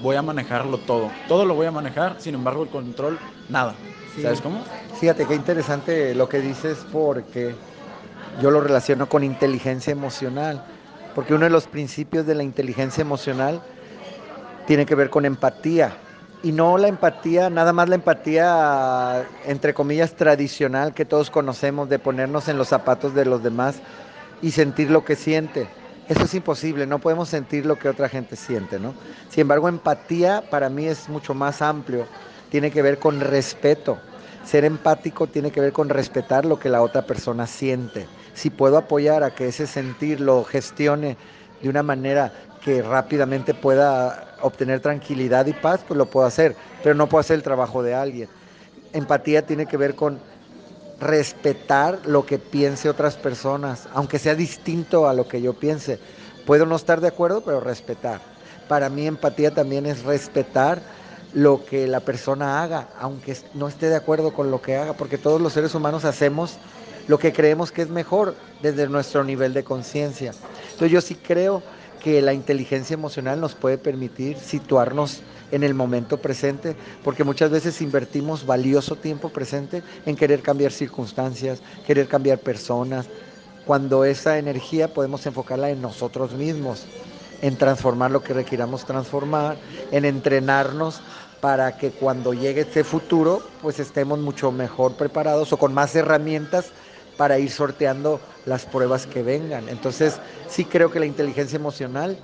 voy 0.00 0.16
a 0.16 0.22
manejarlo 0.22 0.78
todo, 0.78 1.10
todo 1.28 1.44
lo 1.44 1.54
voy 1.54 1.66
a 1.66 1.70
manejar, 1.70 2.16
sin 2.18 2.34
embargo 2.34 2.64
el 2.64 2.70
control, 2.70 3.18
nada. 3.48 3.74
¿Sabes 4.20 4.40
cómo? 4.40 4.58
Fíjate 4.98 5.26
qué 5.26 5.34
interesante 5.34 6.14
lo 6.14 6.28
que 6.28 6.40
dices 6.40 6.78
porque 6.92 7.54
yo 8.40 8.50
lo 8.50 8.60
relaciono 8.60 9.08
con 9.08 9.24
inteligencia 9.24 9.90
emocional 9.90 10.62
porque 11.14 11.34
uno 11.34 11.44
de 11.44 11.50
los 11.50 11.66
principios 11.66 12.26
de 12.26 12.34
la 12.34 12.42
inteligencia 12.42 13.02
emocional 13.02 13.62
tiene 14.66 14.86
que 14.86 14.94
ver 14.94 15.10
con 15.10 15.24
empatía. 15.24 15.96
Y 16.42 16.52
no 16.52 16.76
la 16.76 16.88
empatía, 16.88 17.50
nada 17.50 17.72
más 17.72 17.88
la 17.88 17.94
empatía, 17.94 19.24
entre 19.46 19.74
comillas, 19.74 20.14
tradicional 20.14 20.92
que 20.92 21.04
todos 21.04 21.30
conocemos, 21.30 21.88
de 21.88 22.00
ponernos 22.00 22.48
en 22.48 22.58
los 22.58 22.68
zapatos 22.68 23.14
de 23.14 23.24
los 23.24 23.42
demás 23.42 23.76
y 24.40 24.50
sentir 24.50 24.90
lo 24.90 25.04
que 25.04 25.14
siente, 25.14 25.68
eso 26.08 26.24
es 26.24 26.34
imposible, 26.34 26.86
no 26.86 26.98
podemos 26.98 27.28
sentir 27.28 27.64
lo 27.64 27.78
que 27.78 27.88
otra 27.88 28.08
gente 28.08 28.34
siente, 28.34 28.80
¿no? 28.80 28.92
Sin 29.30 29.42
embargo, 29.42 29.68
empatía 29.68 30.42
para 30.50 30.68
mí 30.68 30.86
es 30.86 31.08
mucho 31.08 31.32
más 31.32 31.62
amplio, 31.62 32.06
tiene 32.50 32.70
que 32.70 32.82
ver 32.82 32.98
con 32.98 33.20
respeto. 33.20 33.98
Ser 34.44 34.64
empático 34.64 35.28
tiene 35.28 35.52
que 35.52 35.60
ver 35.60 35.72
con 35.72 35.88
respetar 35.88 36.44
lo 36.44 36.58
que 36.58 36.68
la 36.68 36.82
otra 36.82 37.02
persona 37.02 37.46
siente. 37.46 38.08
Si 38.34 38.50
puedo 38.50 38.76
apoyar 38.78 39.22
a 39.22 39.34
que 39.34 39.48
ese 39.48 39.66
sentir 39.66 40.20
lo 40.20 40.44
gestione 40.44 41.16
de 41.60 41.68
una 41.68 41.82
manera 41.82 42.32
que 42.64 42.82
rápidamente 42.82 43.54
pueda 43.54 44.36
obtener 44.40 44.80
tranquilidad 44.80 45.46
y 45.46 45.52
paz, 45.52 45.80
pues 45.86 45.98
lo 45.98 46.06
puedo 46.06 46.26
hacer, 46.26 46.56
pero 46.82 46.94
no 46.94 47.08
puedo 47.08 47.20
hacer 47.20 47.36
el 47.36 47.42
trabajo 47.42 47.82
de 47.82 47.94
alguien. 47.94 48.28
Empatía 48.92 49.46
tiene 49.46 49.66
que 49.66 49.76
ver 49.76 49.94
con 49.94 50.20
respetar 51.00 52.00
lo 52.06 52.24
que 52.24 52.38
piense 52.38 52.88
otras 52.88 53.16
personas, 53.16 53.88
aunque 53.92 54.18
sea 54.18 54.34
distinto 54.34 55.08
a 55.08 55.14
lo 55.14 55.26
que 55.26 55.42
yo 55.42 55.54
piense. 55.54 55.98
Puedo 56.46 56.66
no 56.66 56.76
estar 56.76 57.00
de 57.00 57.08
acuerdo, 57.08 57.42
pero 57.44 57.60
respetar. 57.60 58.20
Para 58.68 58.88
mí 58.88 59.06
empatía 59.06 59.52
también 59.52 59.86
es 59.86 60.04
respetar 60.04 60.80
lo 61.32 61.64
que 61.64 61.86
la 61.88 62.00
persona 62.00 62.62
haga, 62.62 62.88
aunque 62.98 63.36
no 63.54 63.68
esté 63.68 63.88
de 63.88 63.96
acuerdo 63.96 64.32
con 64.32 64.50
lo 64.50 64.60
que 64.62 64.76
haga, 64.76 64.92
porque 64.92 65.18
todos 65.18 65.40
los 65.40 65.52
seres 65.52 65.74
humanos 65.74 66.04
hacemos 66.04 66.58
lo 67.08 67.18
que 67.18 67.32
creemos 67.32 67.72
que 67.72 67.82
es 67.82 67.88
mejor 67.88 68.34
desde 68.62 68.88
nuestro 68.88 69.24
nivel 69.24 69.54
de 69.54 69.64
conciencia. 69.64 70.32
Entonces 70.64 70.90
yo 70.90 71.00
sí 71.00 71.14
creo 71.14 71.62
que 72.02 72.20
la 72.20 72.32
inteligencia 72.32 72.94
emocional 72.94 73.40
nos 73.40 73.54
puede 73.54 73.78
permitir 73.78 74.36
situarnos 74.38 75.22
en 75.52 75.62
el 75.62 75.74
momento 75.74 76.18
presente, 76.18 76.74
porque 77.04 77.24
muchas 77.24 77.50
veces 77.50 77.80
invertimos 77.82 78.46
valioso 78.46 78.96
tiempo 78.96 79.28
presente 79.28 79.82
en 80.06 80.16
querer 80.16 80.40
cambiar 80.40 80.72
circunstancias, 80.72 81.62
querer 81.86 82.08
cambiar 82.08 82.38
personas, 82.38 83.06
cuando 83.66 84.04
esa 84.04 84.38
energía 84.38 84.92
podemos 84.92 85.24
enfocarla 85.26 85.70
en 85.70 85.80
nosotros 85.80 86.32
mismos, 86.32 86.86
en 87.42 87.56
transformar 87.56 88.10
lo 88.10 88.22
que 88.22 88.34
requiramos 88.34 88.84
transformar, 88.84 89.56
en 89.92 90.04
entrenarnos 90.04 91.00
para 91.40 91.76
que 91.76 91.90
cuando 91.90 92.32
llegue 92.34 92.62
este 92.62 92.82
futuro, 92.82 93.42
pues 93.60 93.78
estemos 93.78 94.18
mucho 94.18 94.50
mejor 94.52 94.94
preparados 94.94 95.52
o 95.52 95.56
con 95.56 95.74
más 95.74 95.94
herramientas 95.94 96.72
para 97.22 97.38
ir 97.38 97.52
sorteando 97.52 98.24
las 98.44 98.66
pruebas 98.66 99.06
que 99.06 99.22
vengan. 99.22 99.68
Entonces, 99.68 100.20
sí 100.46 100.68
creo 100.68 100.90
que 100.90 100.98
la 101.00 101.06
inteligencia 101.06 101.56
emocional 101.56 102.20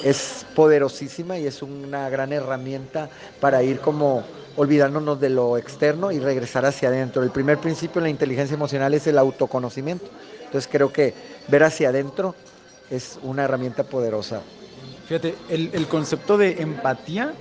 es 0.00 0.46
poderosísima 0.54 1.38
y 1.38 1.46
es 1.46 1.62
una 1.62 2.08
gran 2.10 2.32
herramienta 2.32 3.10
para 3.38 3.62
ir 3.62 3.80
como 3.80 4.30
olvidándonos 4.54 5.20
de 5.20 5.30
lo 5.30 5.58
externo 5.58 6.12
y 6.12 6.20
regresar 6.20 6.64
hacia 6.66 6.88
adentro. 6.88 7.22
El 7.22 7.32
primer 7.32 7.60
principio 7.60 8.00
en 8.00 8.04
la 8.04 8.10
inteligencia 8.10 8.54
emocional 8.54 8.94
es 8.94 9.06
el 9.08 9.18
autoconocimiento. 9.18 10.12
Entonces 10.44 10.68
creo 10.70 10.92
que 10.92 11.16
ver 11.46 11.64
hacia 11.64 11.90
adentro 11.90 12.38
es 12.88 13.18
una 13.22 13.44
herramienta 13.44 13.88
poderosa. 13.88 14.48
Fíjate, 15.04 15.44
el, 15.48 15.70
el 15.74 15.88
concepto 15.88 16.38
de 16.38 16.62
empatía, 16.62 17.38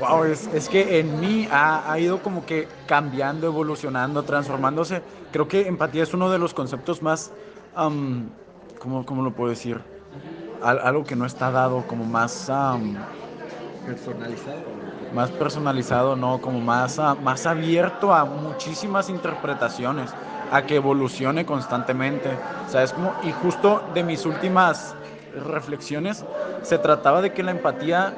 wow, 0.00 0.24
es, 0.24 0.48
es 0.54 0.68
que 0.68 0.98
en 0.98 1.20
mí 1.20 1.48
ha, 1.50 1.90
ha, 1.90 1.98
ido 1.98 2.22
como 2.22 2.44
que 2.46 2.66
cambiando, 2.86 3.46
evolucionando, 3.46 4.22
transformándose. 4.24 5.02
Creo 5.30 5.46
que 5.46 5.68
empatía 5.68 6.02
es 6.02 6.14
uno 6.14 6.30
de 6.30 6.38
los 6.38 6.54
conceptos 6.54 7.02
más, 7.02 7.30
um, 7.76 8.28
¿cómo, 8.78 9.04
¿cómo 9.06 9.22
lo 9.22 9.32
puedo 9.32 9.50
decir? 9.50 9.80
algo 10.62 11.04
que 11.04 11.16
no 11.16 11.24
está 11.24 11.50
dado, 11.50 11.86
como 11.86 12.04
más 12.04 12.50
personalizado. 13.86 14.58
Más 15.14 15.30
personalizado, 15.30 16.16
no, 16.16 16.40
como 16.40 16.60
más, 16.60 17.00
más 17.22 17.46
abierto 17.46 18.12
a 18.12 18.24
muchísimas 18.24 19.08
interpretaciones, 19.08 20.10
a 20.52 20.62
que 20.62 20.76
evolucione 20.76 21.44
constantemente. 21.44 22.30
¿Sabes 22.68 22.92
cómo? 22.92 23.14
Y 23.22 23.32
justo 23.32 23.82
de 23.94 24.04
mis 24.04 24.24
últimas 24.26 24.94
reflexiones 25.46 26.24
se 26.62 26.78
trataba 26.78 27.22
de 27.22 27.32
que 27.32 27.42
la 27.42 27.52
empatía 27.52 28.12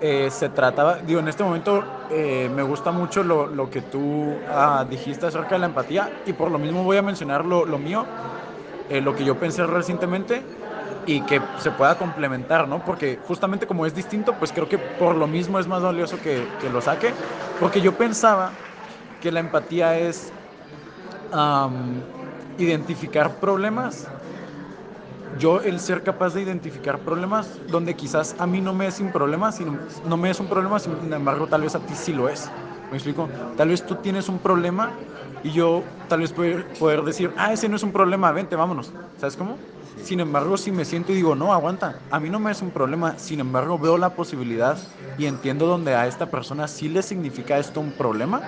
eh, 0.00 0.30
se 0.30 0.50
trataba, 0.50 1.02
digo, 1.02 1.20
en 1.20 1.28
este 1.28 1.44
momento 1.44 2.04
eh, 2.08 2.48
me 2.50 2.62
gusta 2.62 2.90
mucho 2.92 3.22
lo, 3.22 3.46
lo 3.46 3.70
que 3.70 3.82
tú 3.82 4.44
ah, 4.48 4.86
dijiste 4.88 5.26
acerca 5.26 5.56
de 5.56 5.60
la 5.60 5.66
empatía 5.66 6.20
y 6.24 6.32
por 6.34 6.50
lo 6.50 6.58
mismo 6.58 6.84
voy 6.84 6.96
a 6.96 7.02
mencionar 7.02 7.44
lo, 7.44 7.66
lo 7.66 7.78
mío, 7.78 8.10
eh, 8.88 9.00
lo 9.02 9.14
que 9.14 9.24
yo 9.24 9.38
pensé 9.38 9.66
recientemente 9.66 10.50
y 11.04 11.26
que 11.26 11.52
se 11.56 11.72
pueda 11.72 11.98
complementar, 11.98 12.68
¿no? 12.68 12.84
Porque 12.84 13.20
justamente 13.22 13.66
como 13.66 13.86
es 13.86 13.94
distinto, 13.94 14.38
pues 14.38 14.52
creo 14.52 14.68
que 14.68 14.78
por 14.78 15.16
lo 15.16 15.28
mismo 15.28 15.58
es 15.58 15.66
más 15.68 15.82
valioso 15.82 16.20
que, 16.20 16.56
que 16.58 16.70
lo 16.70 16.80
saque, 16.82 17.18
porque 17.58 17.80
yo 17.82 17.96
pensaba 17.96 18.60
que 19.20 19.32
la 19.32 19.40
empatía 19.40 19.98
es 19.98 20.34
identificar 22.56 23.38
problemas, 23.40 24.12
yo 25.40 25.60
el 25.62 25.80
ser 25.80 26.02
capaz 26.02 26.34
de 26.34 26.42
identificar 26.42 26.98
problemas 27.00 27.48
donde 27.68 27.94
quizás 27.96 28.36
a 28.38 28.46
mí 28.46 28.60
no 28.60 28.74
me 28.74 28.86
es 28.86 29.00
un 29.00 29.10
problema, 29.10 29.50
sino, 29.50 29.78
no 30.06 30.16
me 30.16 30.30
es 30.30 30.38
un 30.38 30.46
problema, 30.46 30.78
sin 30.78 31.12
embargo 31.12 31.46
tal 31.46 31.62
vez 31.62 31.74
a 31.74 31.80
ti 31.80 31.94
sí 31.94 32.12
lo 32.12 32.28
es. 32.28 32.48
¿Me 32.90 32.96
explico? 32.96 33.28
Tal 33.56 33.68
vez 33.68 33.84
tú 33.84 33.96
tienes 33.96 34.28
un 34.28 34.38
problema 34.38 34.90
y 35.42 35.50
yo 35.50 35.82
tal 36.08 36.20
vez 36.20 36.32
poder, 36.32 36.66
poder 36.78 37.02
decir, 37.02 37.32
ah, 37.36 37.52
ese 37.52 37.68
no 37.68 37.76
es 37.76 37.82
un 37.82 37.92
problema, 37.92 38.30
vente, 38.32 38.54
vámonos. 38.54 38.92
¿Sabes 39.18 39.36
cómo? 39.36 39.56
Sin 40.02 40.20
embargo, 40.20 40.56
si 40.56 40.70
me 40.72 40.84
siento 40.84 41.12
y 41.12 41.16
digo, 41.16 41.34
no, 41.34 41.52
aguanta, 41.52 41.98
a 42.10 42.20
mí 42.20 42.30
no 42.30 42.38
me 42.38 42.50
es 42.50 42.62
un 42.62 42.70
problema, 42.70 43.18
sin 43.18 43.40
embargo 43.40 43.78
veo 43.78 43.96
la 43.98 44.14
posibilidad 44.14 44.78
y 45.18 45.26
entiendo 45.26 45.66
donde 45.66 45.94
a 45.94 46.06
esta 46.06 46.30
persona 46.30 46.68
sí 46.68 46.88
le 46.88 47.02
significa 47.02 47.58
esto 47.58 47.80
un 47.80 47.92
problema, 47.92 48.40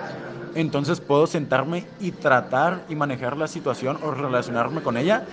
entonces 0.55 0.99
puedo 0.99 1.27
sentarme 1.27 1.85
y 1.99 2.11
tratar 2.11 2.85
y 2.89 2.95
manejar 2.95 3.37
la 3.37 3.47
situación 3.47 3.97
o 4.03 4.11
relacionarme 4.11 4.81
con 4.81 4.97
ella 4.97 5.25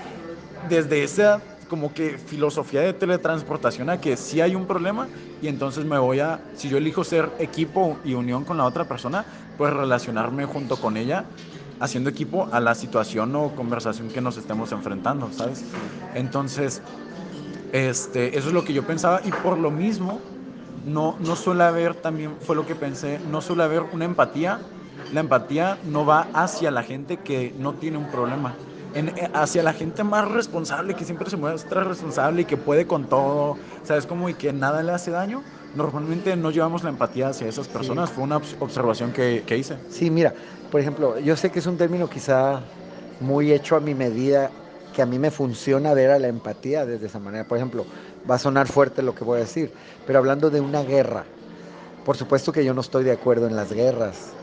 desde 0.69 1.03
esa 1.03 1.41
como 1.71 1.95
que 1.95 2.19
filosofía 2.19 2.81
de 2.81 2.93
teletransportación 2.93 3.89
a 3.89 4.01
que 4.01 4.17
sí 4.17 4.41
hay 4.41 4.57
un 4.57 4.67
problema 4.67 5.09
y 5.41 5.47
entonces 5.47 5.85
me 5.85 5.99
voy 5.99 6.19
a, 6.19 6.41
si 6.55 6.69
yo 6.69 6.77
elijo 6.77 7.05
ser 7.05 7.31
equipo 7.39 7.97
y 8.05 8.15
unión 8.15 8.45
con 8.45 8.59
la 8.59 8.65
otra 8.65 8.85
persona, 8.85 9.25
pues 9.57 9.73
relacionarme 9.73 10.45
junto 10.45 10.77
con 10.77 10.97
ella 10.97 11.25
haciendo 11.79 12.11
equipo 12.11 12.49
a 12.53 12.61
la 12.61 12.75
situación 12.75 13.35
o 13.37 13.55
conversación 13.55 14.11
que 14.11 14.21
nos 14.21 14.37
estemos 14.37 14.73
enfrentando, 14.73 15.33
¿sabes? 15.33 15.65
Entonces, 16.15 16.83
este, 17.73 18.37
eso 18.37 18.49
es 18.49 18.55
lo 18.55 18.65
que 18.65 18.73
yo 18.75 18.85
pensaba 18.85 19.23
y 19.25 19.31
por 19.31 19.57
lo 19.57 19.71
mismo 19.71 20.21
no, 20.85 21.17
no 21.21 21.37
suele 21.37 21.65
haber, 21.65 21.95
también 21.95 22.37
fue 22.41 22.57
lo 22.57 22.67
que 22.67 22.75
pensé, 22.75 23.21
no 23.21 23.41
suele 23.41 23.63
haber 23.63 23.83
una 23.93 24.05
empatía. 24.05 24.61
La 25.13 25.21
empatía 25.21 25.79
no 25.83 26.05
va 26.05 26.31
hacia 26.35 26.71
la 26.71 26.83
gente 26.83 27.23
que 27.23 27.53
no 27.57 27.75
tiene 27.75 27.97
un 27.99 28.11
problema, 28.11 28.59
en, 28.93 29.09
eh, 29.11 29.31
hacia 29.35 29.63
la 29.63 29.73
gente 29.73 30.05
más 30.05 30.29
responsable, 30.31 30.97
que 30.97 31.05
siempre 31.05 31.31
se 31.31 31.37
muestra 31.37 31.85
responsable 31.85 32.43
y 32.43 32.45
que 32.47 32.57
puede 32.57 32.87
con 32.87 33.09
todo, 33.09 33.59
¿sabes? 33.83 34.07
Como 34.07 34.29
y 34.29 34.35
que 34.35 34.53
nada 34.53 34.83
le 34.83 34.93
hace 34.93 35.11
daño. 35.11 35.47
Normalmente 35.73 36.37
no 36.37 36.51
llevamos 36.51 36.83
la 36.83 36.91
empatía 36.91 37.29
hacia 37.29 37.49
esas 37.49 37.69
personas, 37.69 38.11
sí. 38.11 38.13
fue 38.13 38.25
una 38.25 38.37
observación 38.37 39.13
que, 39.13 39.45
que 39.47 39.57
hice. 39.59 39.81
Sí, 39.89 40.11
mira, 40.11 40.35
por 40.69 40.81
ejemplo, 40.81 41.19
yo 41.19 41.37
sé 41.37 41.51
que 41.51 41.59
es 41.59 41.67
un 41.67 41.77
término 41.77 42.09
quizá 42.09 42.71
muy 43.19 43.53
hecho 43.53 43.77
a 43.77 43.81
mi 43.81 43.95
medida, 43.95 44.57
que 44.93 45.03
a 45.03 45.07
mí 45.07 45.19
me 45.19 45.31
funciona 45.31 45.95
ver 45.95 46.11
a 46.11 46.19
la 46.19 46.29
empatía 46.29 46.87
desde 46.87 47.07
esa 47.07 47.19
manera. 47.21 47.47
Por 47.49 47.59
ejemplo, 47.59 47.89
va 48.29 48.37
a 48.37 48.39
sonar 48.39 48.69
fuerte 48.69 49.03
lo 49.03 49.15
que 49.15 49.25
voy 49.25 49.39
a 49.39 49.41
decir, 49.41 49.75
pero 50.05 50.19
hablando 50.21 50.51
de 50.51 50.61
una 50.61 50.83
guerra, 50.83 51.33
por 52.05 52.17
supuesto 52.19 52.53
que 52.53 52.65
yo 52.65 52.75
no 52.75 52.83
estoy 52.83 53.05
de 53.05 53.13
acuerdo 53.13 53.47
en 53.49 53.57
las 53.57 53.73
guerras, 53.73 54.40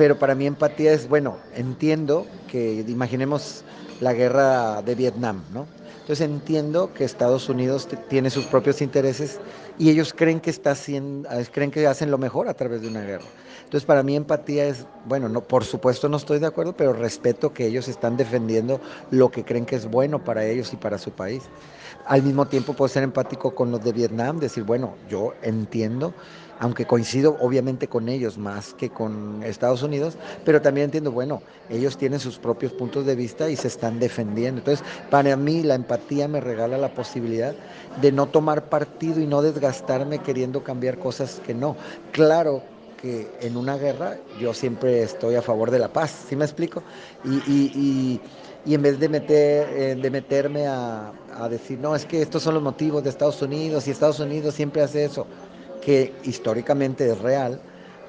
pero 0.00 0.18
para 0.18 0.34
mí 0.34 0.46
empatía 0.46 0.94
es, 0.94 1.08
bueno, 1.08 1.46
entiendo 1.50 2.40
que 2.46 2.84
imaginemos 2.88 3.66
la 3.98 4.14
guerra 4.14 4.80
de 4.80 4.94
Vietnam, 4.94 5.44
¿no? 5.50 5.74
Entonces 6.00 6.20
entiendo 6.20 6.92
que 6.94 7.04
Estados 7.04 7.48
Unidos 7.48 7.88
tiene 8.08 8.30
sus 8.30 8.44
propios 8.46 8.80
intereses 8.82 9.38
y 9.78 9.90
ellos 9.90 10.12
creen 10.14 10.40
que 10.40 10.50
está 10.50 10.72
haciendo, 10.72 11.28
creen 11.52 11.70
que 11.70 11.86
hacen 11.86 12.10
lo 12.10 12.18
mejor 12.18 12.48
a 12.48 12.54
través 12.54 12.82
de 12.82 12.88
una 12.88 13.02
guerra. 13.02 13.24
Entonces, 13.70 13.86
para 13.86 14.02
mí 14.02 14.16
empatía 14.16 14.64
es, 14.64 14.84
bueno, 15.06 15.28
no, 15.28 15.42
por 15.42 15.64
supuesto 15.64 16.08
no 16.08 16.16
estoy 16.16 16.40
de 16.40 16.46
acuerdo, 16.46 16.76
pero 16.76 16.92
respeto 16.92 17.52
que 17.52 17.66
ellos 17.66 17.86
están 17.86 18.16
defendiendo 18.16 18.80
lo 19.12 19.30
que 19.30 19.44
creen 19.44 19.64
que 19.64 19.76
es 19.76 19.88
bueno 19.88 20.24
para 20.24 20.44
ellos 20.44 20.72
y 20.72 20.76
para 20.76 20.98
su 20.98 21.12
país. 21.12 21.44
Al 22.04 22.24
mismo 22.24 22.46
tiempo 22.46 22.72
puedo 22.72 22.88
ser 22.88 23.04
empático 23.04 23.54
con 23.54 23.70
los 23.70 23.84
de 23.84 23.92
Vietnam, 23.92 24.40
decir, 24.40 24.64
bueno, 24.64 24.96
yo 25.08 25.34
entiendo, 25.42 26.12
aunque 26.58 26.84
coincido 26.84 27.36
obviamente 27.40 27.86
con 27.86 28.08
ellos 28.08 28.36
más 28.38 28.74
que 28.74 28.90
con 28.90 29.42
Estados 29.44 29.82
Unidos, 29.82 30.16
pero 30.44 30.60
también 30.60 30.86
entiendo, 30.86 31.12
bueno, 31.12 31.40
ellos 31.68 31.96
tienen 31.96 32.18
sus 32.18 32.38
propios 32.38 32.72
puntos 32.72 33.06
de 33.06 33.14
vista 33.14 33.48
y 33.48 33.56
se 33.56 33.68
están 33.68 34.00
defendiendo. 34.00 34.58
Entonces, 34.60 34.84
para 35.10 35.36
mí 35.36 35.62
la 35.62 35.74
empatía 35.80 36.28
me 36.28 36.40
regala 36.40 36.78
la 36.78 36.94
posibilidad 36.94 37.54
de 38.00 38.12
no 38.12 38.26
tomar 38.26 38.68
partido 38.68 39.20
y 39.20 39.26
no 39.26 39.42
desgastarme 39.42 40.20
queriendo 40.20 40.62
cambiar 40.62 40.98
cosas 40.98 41.40
que 41.44 41.54
no. 41.54 41.76
Claro 42.12 42.62
que 43.00 43.26
en 43.40 43.56
una 43.56 43.76
guerra 43.76 44.18
yo 44.38 44.52
siempre 44.54 45.02
estoy 45.02 45.34
a 45.34 45.42
favor 45.42 45.70
de 45.70 45.78
la 45.78 45.88
paz, 45.88 46.26
¿sí 46.28 46.36
me 46.36 46.44
explico? 46.44 46.82
Y, 47.24 48.20
en 48.66 48.82
vez 48.82 48.98
de, 48.98 49.08
meter, 49.08 49.68
eh, 49.70 49.94
de 50.00 50.10
meterme 50.10 50.66
a, 50.66 51.12
a, 51.34 51.48
decir, 51.48 51.78
no, 51.80 51.96
es 51.96 52.04
que 52.04 52.20
estos 52.20 52.42
son 52.42 52.54
los 52.54 52.62
motivos 52.62 53.02
de 53.02 53.08
Estados 53.08 53.40
Unidos 53.40 53.88
y 53.88 53.90
Estados 53.90 54.20
Unidos 54.20 54.54
siempre 54.54 54.82
hace 54.82 55.04
eso, 55.04 55.26
que 55.80 56.12
históricamente 56.24 57.10
es 57.10 57.18
real, 57.18 57.58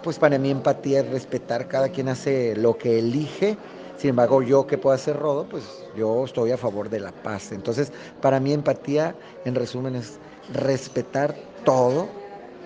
pues 0.04 0.20
para 0.20 0.38
mí 0.38 0.50
empatía 0.50 1.02
es 1.02 1.10
respetar 1.10 1.68
cada 1.68 1.90
quien 1.90 2.10
hace 2.10 2.56
lo 2.56 2.78
que 2.78 3.00
elige 3.00 3.58
Sin 4.02 4.10
embargo, 4.10 4.42
yo 4.42 4.66
que 4.66 4.80
puedo 4.80 4.96
hacer 4.96 5.16
rodo, 5.16 5.46
pues 5.46 5.64
yo 5.96 6.26
estoy 6.26 6.50
a 6.50 6.58
favor 6.58 6.90
de 6.90 7.00
la 7.00 7.12
paz. 7.12 7.52
Entonces, 7.52 7.92
para 8.20 8.40
mí 8.40 8.52
empatía, 8.52 9.14
en 9.46 9.54
resumen, 9.54 9.96
es 9.96 10.18
respetar 10.56 11.36
todo, 11.66 12.10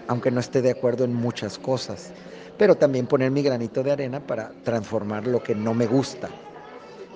aunque 0.07 0.31
no 0.31 0.39
esté 0.39 0.61
de 0.61 0.71
acuerdo 0.71 1.03
en 1.03 1.13
muchas 1.13 1.57
cosas, 1.57 2.13
pero 2.57 2.75
también 2.75 3.05
poner 3.05 3.31
mi 3.31 3.41
granito 3.41 3.83
de 3.83 3.91
arena 3.91 4.21
para 4.21 4.53
transformar 4.63 5.27
lo 5.27 5.43
que 5.43 5.53
no 5.55 5.73
me 5.73 5.87
gusta. 5.87 6.29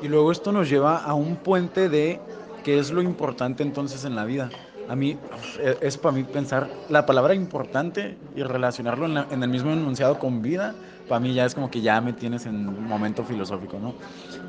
Y 0.01 0.09
luego 0.09 0.33
esto 0.33 0.51
nos 0.51 0.69
lleva 0.69 0.97
a 0.97 1.13
un 1.13 1.37
puente 1.37 1.87
de 1.87 2.19
qué 2.65 2.77
es 2.77 2.91
lo 2.91 3.01
importante 3.01 3.63
entonces 3.63 4.03
en 4.03 4.17
la 4.17 4.25
vida. 4.25 4.49
A 4.89 4.95
mí 4.95 5.19
e, 5.59 5.77
es 5.81 5.97
para 5.97 6.13
mí 6.13 6.23
pensar 6.23 6.67
la 6.89 7.05
palabra 7.05 7.35
importante 7.35 8.17
y 8.35 8.41
relacionarlo 8.41 9.05
en, 9.05 9.43
el 9.43 9.49
mismo 9.49 9.71
enunciado 9.71 10.17
con 10.17 10.41
vida, 10.41 10.73
para 11.07 11.19
mí 11.19 11.31
ya 11.35 11.45
es 11.45 11.53
como 11.53 11.69
que 11.69 11.81
ya 11.81 12.01
me 12.01 12.13
tienes 12.13 12.47
en 12.47 12.67
un 12.67 12.87
momento 12.87 13.23
filosófico, 13.23 13.77
¿no? 13.79 13.93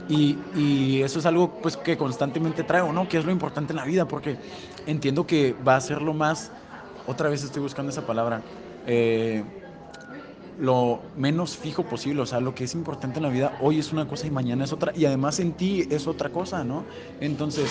Y, 0.09 1.03
eso 1.03 1.19
es 1.19 1.27
algo 1.27 1.61
pues 1.61 1.77
que 1.77 1.99
constantemente 1.99 2.65
traigo, 2.65 2.91
¿no? 2.91 3.07
¿Qué 3.07 3.19
es 3.19 3.27
lo 3.27 3.33
importante 3.33 3.75
en 3.75 3.77
la 3.77 3.85
vida? 3.85 4.09
Porque 4.09 4.39
entiendo 4.87 5.27
que 5.27 5.53
va 5.53 5.77
a 5.77 5.81
ser 5.83 6.01
lo 6.01 6.15
más, 6.15 6.51
otra 7.05 7.29
vez 7.29 7.45
estoy 7.45 7.61
buscando 7.61 7.91
esa 7.91 8.07
palabra, 8.07 8.43
eh, 8.87 9.45
lo 10.61 11.00
menos 11.17 11.57
fijo 11.57 11.85
posible, 11.85 12.21
o 12.21 12.26
sea, 12.26 12.40
lo 12.40 12.55
que 12.55 12.64
es 12.64 12.75
importante 12.75 13.19
en 13.19 13.23
la 13.23 13.31
vida 13.31 13.57
hoy 13.61 13.79
es 13.79 13.93
una 13.93 14.07
cosa 14.07 14.26
y 14.26 14.31
mañana 14.31 14.64
es 14.64 14.73
otra, 14.73 14.93
y 14.95 15.07
además 15.07 15.40
en 15.40 15.52
ti 15.52 15.87
es 15.90 16.07
otra 16.07 16.29
cosa, 16.29 16.64
¿no? 16.64 16.85
Entonces, 17.21 17.71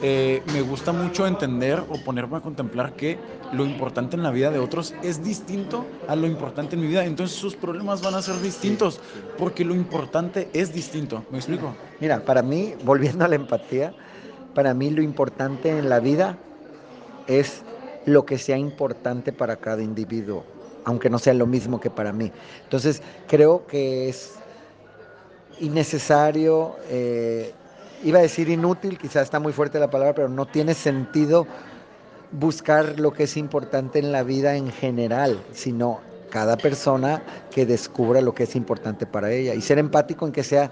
eh, 0.00 0.42
me 0.52 0.62
gusta 0.62 0.92
mucho 0.92 1.26
entender 1.26 1.78
o 1.78 1.98
ponerme 2.02 2.38
a 2.38 2.40
contemplar 2.40 2.94
que 2.94 3.18
lo 3.52 3.66
importante 3.66 4.16
en 4.16 4.22
la 4.22 4.30
vida 4.30 4.50
de 4.50 4.58
otros 4.58 4.94
es 5.02 5.22
distinto 5.22 5.84
a 6.08 6.16
lo 6.16 6.26
importante 6.26 6.74
en 6.74 6.82
mi 6.82 6.88
vida, 6.88 7.04
entonces 7.04 7.36
sus 7.36 7.54
problemas 7.54 8.02
van 8.02 8.14
a 8.14 8.22
ser 8.22 8.40
distintos, 8.40 8.98
porque 9.36 9.64
lo 9.64 9.74
importante 9.74 10.48
es 10.54 10.72
distinto, 10.72 11.24
¿me 11.30 11.36
explico? 11.36 11.74
Mira, 12.00 12.24
para 12.24 12.42
mí, 12.42 12.74
volviendo 12.82 13.26
a 13.26 13.28
la 13.28 13.36
empatía, 13.36 13.92
para 14.54 14.72
mí 14.72 14.90
lo 14.90 15.02
importante 15.02 15.68
en 15.68 15.90
la 15.90 16.00
vida 16.00 16.38
es 17.26 17.62
lo 18.06 18.24
que 18.24 18.38
sea 18.38 18.56
importante 18.56 19.32
para 19.32 19.56
cada 19.56 19.82
individuo 19.82 20.44
aunque 20.84 21.10
no 21.10 21.18
sea 21.18 21.34
lo 21.34 21.46
mismo 21.46 21.80
que 21.80 21.90
para 21.90 22.12
mí. 22.12 22.32
Entonces, 22.64 23.02
creo 23.28 23.66
que 23.66 24.08
es 24.08 24.34
innecesario, 25.60 26.76
eh, 26.88 27.52
iba 28.04 28.18
a 28.18 28.22
decir 28.22 28.48
inútil, 28.48 28.98
quizás 28.98 29.24
está 29.24 29.38
muy 29.38 29.52
fuerte 29.52 29.78
la 29.78 29.90
palabra, 29.90 30.14
pero 30.14 30.28
no 30.28 30.46
tiene 30.46 30.74
sentido 30.74 31.46
buscar 32.32 32.98
lo 32.98 33.12
que 33.12 33.24
es 33.24 33.36
importante 33.36 33.98
en 33.98 34.10
la 34.10 34.22
vida 34.22 34.56
en 34.56 34.70
general, 34.72 35.42
sino 35.52 36.00
cada 36.30 36.56
persona 36.56 37.22
que 37.50 37.66
descubra 37.66 38.22
lo 38.22 38.34
que 38.34 38.44
es 38.44 38.56
importante 38.56 39.04
para 39.04 39.30
ella 39.30 39.54
y 39.54 39.60
ser 39.60 39.78
empático 39.78 40.26
en 40.26 40.32
que 40.32 40.42
sea 40.42 40.70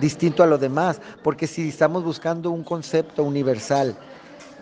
distinto 0.00 0.42
a 0.42 0.46
lo 0.46 0.56
demás, 0.56 1.00
porque 1.22 1.46
si 1.46 1.68
estamos 1.68 2.02
buscando 2.02 2.50
un 2.50 2.64
concepto 2.64 3.22
universal 3.22 3.94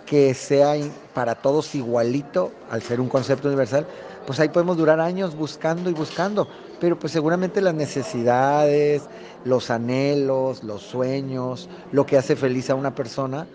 que 0.04 0.34
sea 0.34 0.74
para 1.14 1.36
todos 1.36 1.74
igualito, 1.74 2.52
al 2.70 2.82
ser 2.82 3.00
un 3.00 3.08
concepto 3.08 3.48
universal, 3.48 3.86
pues 4.24 4.40
ahí 4.40 4.48
podemos 4.48 4.76
durar 4.76 5.00
años 5.00 5.34
buscando 5.36 5.90
y 5.90 5.94
buscando, 5.94 6.48
pero 6.78 6.98
pues 6.98 7.12
seguramente 7.12 7.60
las 7.60 7.74
necesidades, 7.74 9.10
los 9.42 9.70
anhelos, 9.70 10.62
los 10.62 10.82
sueños, 10.82 11.68
lo 11.90 12.06
que 12.06 12.16
hace 12.18 12.36
feliz 12.36 12.70
a 12.70 12.74
una 12.74 12.94
persona 12.94 13.50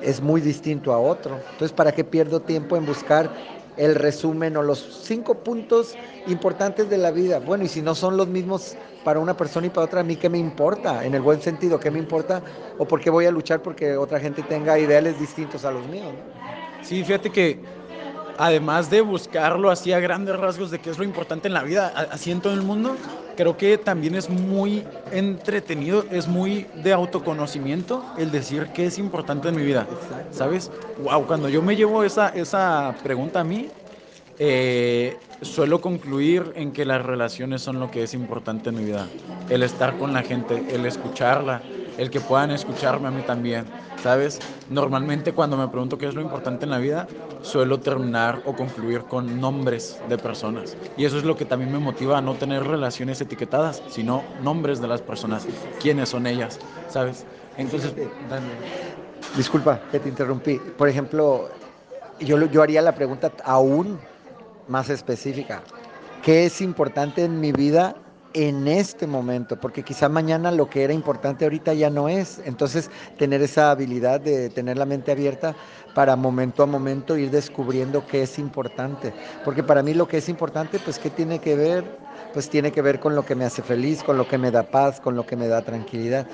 es 0.00 0.20
muy 0.20 0.40
distinto 0.40 0.92
a 0.92 0.98
otro. 1.00 1.46
Entonces, 1.50 1.74
¿para 1.74 1.92
qué 1.92 2.04
pierdo 2.04 2.42
tiempo 2.42 2.76
en 2.76 2.84
buscar 2.84 3.32
el 3.76 3.94
resumen 3.94 4.56
o 4.56 4.62
los 4.62 5.02
cinco 5.04 5.42
puntos 5.42 5.98
importantes 6.24 6.88
de 6.88 6.98
la 6.98 7.10
vida? 7.10 7.40
Bueno, 7.40 7.64
y 7.64 7.68
si 7.68 7.82
no 7.82 7.94
son 7.94 8.16
los 8.16 8.28
mismos 8.28 8.78
para 9.02 9.20
una 9.20 9.36
persona 9.36 9.66
y 9.66 9.70
para 9.70 9.86
otra, 9.86 10.00
¿a 10.00 10.04
mí 10.04 10.16
qué 10.16 10.28
me 10.30 10.38
importa? 10.38 11.04
En 11.06 11.14
el 11.14 11.22
buen 11.22 11.40
sentido, 11.40 11.78
¿qué 11.80 11.90
me 11.90 11.98
importa? 11.98 12.44
¿O 12.76 12.86
por 12.86 13.00
qué 13.00 13.10
voy 13.10 13.26
a 13.26 13.30
luchar 13.32 13.62
porque 13.62 13.96
otra 13.96 14.20
gente 14.20 14.44
tenga 14.44 14.78
ideales 14.78 15.18
distintos 15.18 15.64
a 15.64 15.70
los 15.72 15.86
míos? 15.88 16.20
Sí, 16.80 17.04
fíjate 17.04 17.32
que 17.32 17.62
además 18.38 18.88
de 18.88 19.00
buscarlo 19.00 19.70
así 19.70 19.92
a 19.92 20.00
grandes 20.00 20.36
rasgos 20.36 20.70
de 20.70 20.78
qué 20.78 20.90
es 20.90 20.98
lo 20.98 21.04
importante 21.04 21.48
en 21.48 21.54
la 21.54 21.62
vida, 21.62 21.88
así 22.10 22.30
en 22.30 22.40
todo 22.40 22.54
el 22.54 22.62
mundo, 22.62 22.96
creo 23.36 23.56
que 23.56 23.76
también 23.78 24.14
es 24.14 24.30
muy 24.30 24.84
entretenido, 25.12 26.04
es 26.10 26.28
muy 26.28 26.66
de 26.82 26.92
autoconocimiento 26.92 28.04
el 28.16 28.30
decir 28.30 28.68
qué 28.72 28.86
es 28.86 28.98
importante 28.98 29.48
en 29.48 29.56
mi 29.56 29.62
vida, 29.62 29.86
¿sabes? 30.30 30.70
Wow, 31.02 31.26
cuando 31.26 31.48
yo 31.48 31.62
me 31.62 31.76
llevo 31.76 32.04
esa, 32.04 32.28
esa 32.28 32.94
pregunta 33.02 33.40
a 33.40 33.44
mí, 33.44 33.68
eh, 34.38 35.16
suelo 35.42 35.80
concluir 35.80 36.52
en 36.54 36.72
que 36.72 36.84
las 36.84 37.04
relaciones 37.04 37.62
son 37.62 37.80
lo 37.80 37.90
que 37.90 38.04
es 38.04 38.14
importante 38.14 38.70
en 38.70 38.76
mi 38.76 38.84
vida. 38.84 39.06
El 39.48 39.62
estar 39.62 39.98
con 39.98 40.12
la 40.12 40.22
gente, 40.22 40.64
el 40.74 40.86
escucharla, 40.86 41.62
el 41.98 42.10
que 42.10 42.20
puedan 42.20 42.50
escucharme 42.50 43.08
a 43.08 43.10
mí 43.10 43.22
también, 43.22 43.66
¿sabes? 44.02 44.40
Normalmente 44.70 45.32
cuando 45.34 45.56
me 45.56 45.68
pregunto 45.68 45.98
qué 45.98 46.06
es 46.06 46.14
lo 46.14 46.22
importante 46.22 46.64
en 46.64 46.70
la 46.70 46.78
vida, 46.78 47.06
suelo 47.42 47.80
terminar 47.80 48.40
o 48.46 48.54
concluir 48.54 49.02
con 49.02 49.40
nombres 49.40 50.00
de 50.08 50.16
personas. 50.16 50.76
Y 50.96 51.04
eso 51.04 51.18
es 51.18 51.24
lo 51.24 51.36
que 51.36 51.44
también 51.44 51.70
me 51.70 51.78
motiva 51.78 52.18
a 52.18 52.22
no 52.22 52.34
tener 52.34 52.64
relaciones 52.64 53.20
etiquetadas, 53.20 53.82
sino 53.90 54.22
nombres 54.42 54.80
de 54.80 54.88
las 54.88 55.02
personas, 55.02 55.46
quiénes 55.80 56.08
son 56.08 56.26
ellas, 56.26 56.58
¿sabes? 56.88 57.26
Entonces, 57.56 57.92
Disculpa 59.36 59.80
que 59.90 60.00
te 60.00 60.08
interrumpí. 60.08 60.58
Por 60.76 60.88
ejemplo, 60.88 61.48
yo, 62.20 62.44
yo 62.46 62.62
haría 62.62 62.82
la 62.82 62.94
pregunta 62.94 63.30
aún 63.44 63.98
más 64.66 64.90
específica. 64.90 65.62
¿Qué 66.22 66.46
es 66.46 66.60
importante 66.60 67.24
en 67.24 67.40
mi 67.40 67.52
vida 67.52 67.94
en 68.34 68.68
este 68.68 69.06
momento? 69.06 69.58
Porque 69.60 69.84
quizá 69.84 70.08
mañana 70.08 70.50
lo 70.52 70.68
que 70.68 70.84
era 70.84 70.92
importante 70.92 71.44
ahorita 71.44 71.74
ya 71.74 71.90
no 71.90 72.08
es. 72.08 72.38
Entonces, 72.44 72.90
tener 73.16 73.42
esa 73.42 73.70
habilidad 73.70 74.20
de 74.20 74.50
tener 74.50 74.76
la 74.78 74.86
mente 74.86 75.12
abierta 75.12 75.56
para 75.94 76.16
momento 76.16 76.62
a 76.62 76.66
momento 76.66 77.16
ir 77.16 77.30
descubriendo 77.30 78.06
qué 78.06 78.22
es 78.22 78.38
importante. 78.38 79.14
Porque 79.42 79.62
para 79.64 79.82
mí 79.82 79.94
lo 79.94 80.08
que 80.08 80.18
es 80.18 80.28
importante, 80.28 80.80
pues, 80.80 80.98
¿qué 80.98 81.10
tiene 81.10 81.40
que 81.40 81.56
ver? 81.56 81.98
Pues 82.32 82.50
tiene 82.50 82.72
que 82.72 82.82
ver 82.82 83.00
con 83.00 83.14
lo 83.14 83.24
que 83.24 83.34
me 83.34 83.44
hace 83.44 83.62
feliz, 83.62 84.02
con 84.04 84.16
lo 84.18 84.26
que 84.26 84.38
me 84.38 84.50
da 84.50 84.70
paz, 84.70 85.00
con 85.00 85.16
lo 85.16 85.24
que 85.26 85.36
me 85.36 85.48
da 85.48 85.62
tranquilidad 85.64 86.28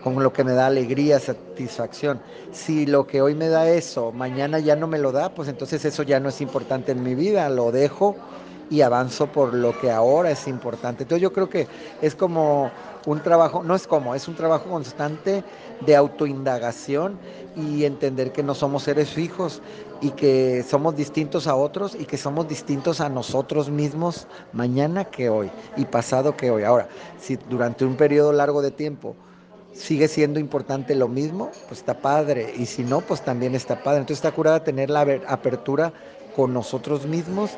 con 0.00 0.22
lo 0.22 0.32
que 0.32 0.44
me 0.44 0.52
da 0.52 0.66
alegría, 0.66 1.18
satisfacción. 1.20 2.22
Si 2.50 2.86
lo 2.86 3.06
que 3.06 3.22
hoy 3.22 3.34
me 3.34 3.48
da 3.48 3.68
eso, 3.68 4.12
mañana 4.12 4.58
ya 4.60 4.76
no 4.76 4.86
me 4.86 4.98
lo 4.98 5.10
da, 5.12 5.34
pues 5.34 5.48
entonces 5.48 5.84
eso 5.84 6.02
ya 6.02 6.20
no 6.20 6.28
es 6.28 6.40
importante 6.40 6.92
en 6.92 7.02
mi 7.02 7.14
vida, 7.14 7.48
lo 7.48 7.72
dejo 7.72 8.20
y 8.70 8.80
avanzo 8.80 9.26
por 9.26 9.54
lo 9.54 9.78
que 9.78 9.90
ahora 9.90 10.30
es 10.30 10.46
importante. 10.48 11.04
Entonces 11.04 11.22
yo 11.22 11.32
creo 11.32 11.48
que 11.48 11.66
es 12.02 12.14
como 12.14 12.70
un 13.06 13.22
trabajo, 13.22 13.62
no 13.62 13.74
es 13.74 13.86
como, 13.86 14.14
es 14.14 14.26
un 14.28 14.34
trabajo 14.34 14.68
constante 14.68 15.44
de 15.84 15.96
autoindagación 15.96 17.18
y 17.56 17.84
entender 17.84 18.32
que 18.32 18.42
no 18.42 18.54
somos 18.54 18.82
seres 18.82 19.10
fijos 19.10 19.62
y 20.00 20.10
que 20.10 20.64
somos 20.68 20.96
distintos 20.96 21.46
a 21.46 21.54
otros 21.54 21.94
y 21.94 22.04
que 22.04 22.16
somos 22.16 22.48
distintos 22.48 23.00
a 23.00 23.08
nosotros 23.08 23.70
mismos 23.70 24.26
mañana 24.52 25.04
que 25.04 25.28
hoy 25.28 25.50
y 25.76 25.84
pasado 25.84 26.36
que 26.36 26.50
hoy. 26.50 26.64
Ahora, 26.64 26.88
si 27.20 27.36
durante 27.36 27.84
un 27.84 27.96
periodo 27.96 28.32
largo 28.32 28.60
de 28.60 28.72
tiempo 28.72 29.14
sigue 29.72 30.08
siendo 30.08 30.40
importante 30.40 30.94
lo 30.94 31.08
mismo, 31.08 31.50
pues 31.68 31.80
está 31.80 31.94
padre. 31.98 32.54
Y 32.56 32.66
si 32.66 32.82
no, 32.82 33.00
pues 33.00 33.22
también 33.22 33.54
está 33.54 33.82
padre. 33.82 34.00
Entonces 34.00 34.18
está 34.18 34.32
curada 34.32 34.64
tener 34.64 34.90
la 34.90 35.02
apertura 35.28 35.92
con 36.34 36.52
nosotros 36.52 37.06
mismos, 37.06 37.52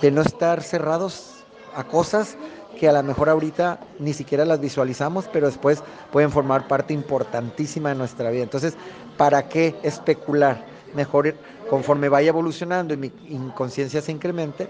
de 0.00 0.10
no 0.10 0.22
estar 0.22 0.62
cerrados 0.62 1.44
a 1.74 1.84
cosas 1.84 2.36
que 2.78 2.88
a 2.88 2.92
lo 2.92 3.02
mejor 3.02 3.28
ahorita 3.28 3.80
ni 3.98 4.12
siquiera 4.12 4.44
las 4.44 4.60
visualizamos, 4.60 5.28
pero 5.32 5.46
después 5.46 5.82
pueden 6.12 6.30
formar 6.30 6.68
parte 6.68 6.94
importantísima 6.94 7.90
de 7.90 7.96
nuestra 7.96 8.30
vida. 8.30 8.44
Entonces, 8.44 8.74
¿para 9.16 9.48
qué 9.48 9.74
especular? 9.82 10.64
Mejor 10.94 11.34
conforme 11.68 12.08
vaya 12.08 12.28
evolucionando 12.28 12.94
y 12.94 12.96
mi 12.96 13.12
inconsciencia 13.28 14.00
se 14.00 14.12
incremente, 14.12 14.68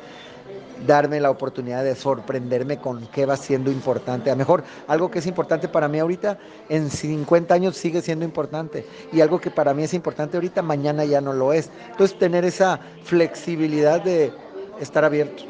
darme 0.86 1.20
la 1.20 1.30
oportunidad 1.30 1.84
de 1.84 1.94
sorprenderme 1.94 2.78
con 2.78 3.06
qué 3.08 3.26
va 3.26 3.36
siendo 3.36 3.70
importante. 3.70 4.30
A 4.30 4.34
lo 4.34 4.38
mejor 4.38 4.64
algo 4.86 5.10
que 5.10 5.18
es 5.18 5.26
importante 5.26 5.68
para 5.68 5.88
mí 5.88 5.98
ahorita, 5.98 6.38
en 6.68 6.90
50 6.90 7.54
años 7.54 7.76
sigue 7.76 8.00
siendo 8.00 8.24
importante. 8.24 8.86
Y 9.12 9.20
algo 9.20 9.40
que 9.40 9.50
para 9.50 9.74
mí 9.74 9.84
es 9.84 9.94
importante 9.94 10.36
ahorita, 10.36 10.62
mañana 10.62 11.04
ya 11.04 11.20
no 11.20 11.32
lo 11.32 11.52
es. 11.52 11.70
Entonces 11.90 12.18
tener 12.18 12.44
esa 12.44 12.80
flexibilidad 13.04 14.00
de 14.00 14.32
estar 14.78 15.04
abierto. 15.04 15.44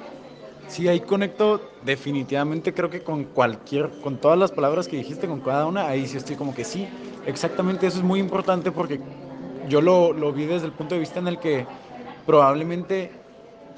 Sí, 0.66 0.88
ahí 0.88 1.02
conecto 1.06 1.76
definitivamente, 1.80 2.74
creo 2.74 2.90
que 2.90 3.02
con 3.02 3.26
cualquier, 3.26 3.98
con 4.00 4.20
todas 4.20 4.38
las 4.38 4.52
palabras 4.52 4.88
que 4.88 4.96
dijiste, 4.96 5.26
con 5.28 5.40
cada 5.42 5.66
una, 5.66 5.88
ahí 5.88 6.06
sí 6.06 6.16
estoy 6.18 6.36
como 6.36 6.54
que 6.54 6.64
sí, 6.64 6.92
exactamente 7.24 7.86
eso 7.86 7.98
es 7.98 8.04
muy 8.04 8.20
importante 8.20 8.72
porque 8.72 9.02
yo 9.60 9.80
lo, 9.80 10.12
lo 10.12 10.32
vi 10.32 10.46
desde 10.46 10.66
el 10.66 10.74
punto 10.74 10.94
de 10.94 11.00
vista 11.00 11.20
en 11.20 11.28
el 11.28 11.40
que 11.40 11.70
probablemente 12.24 13.27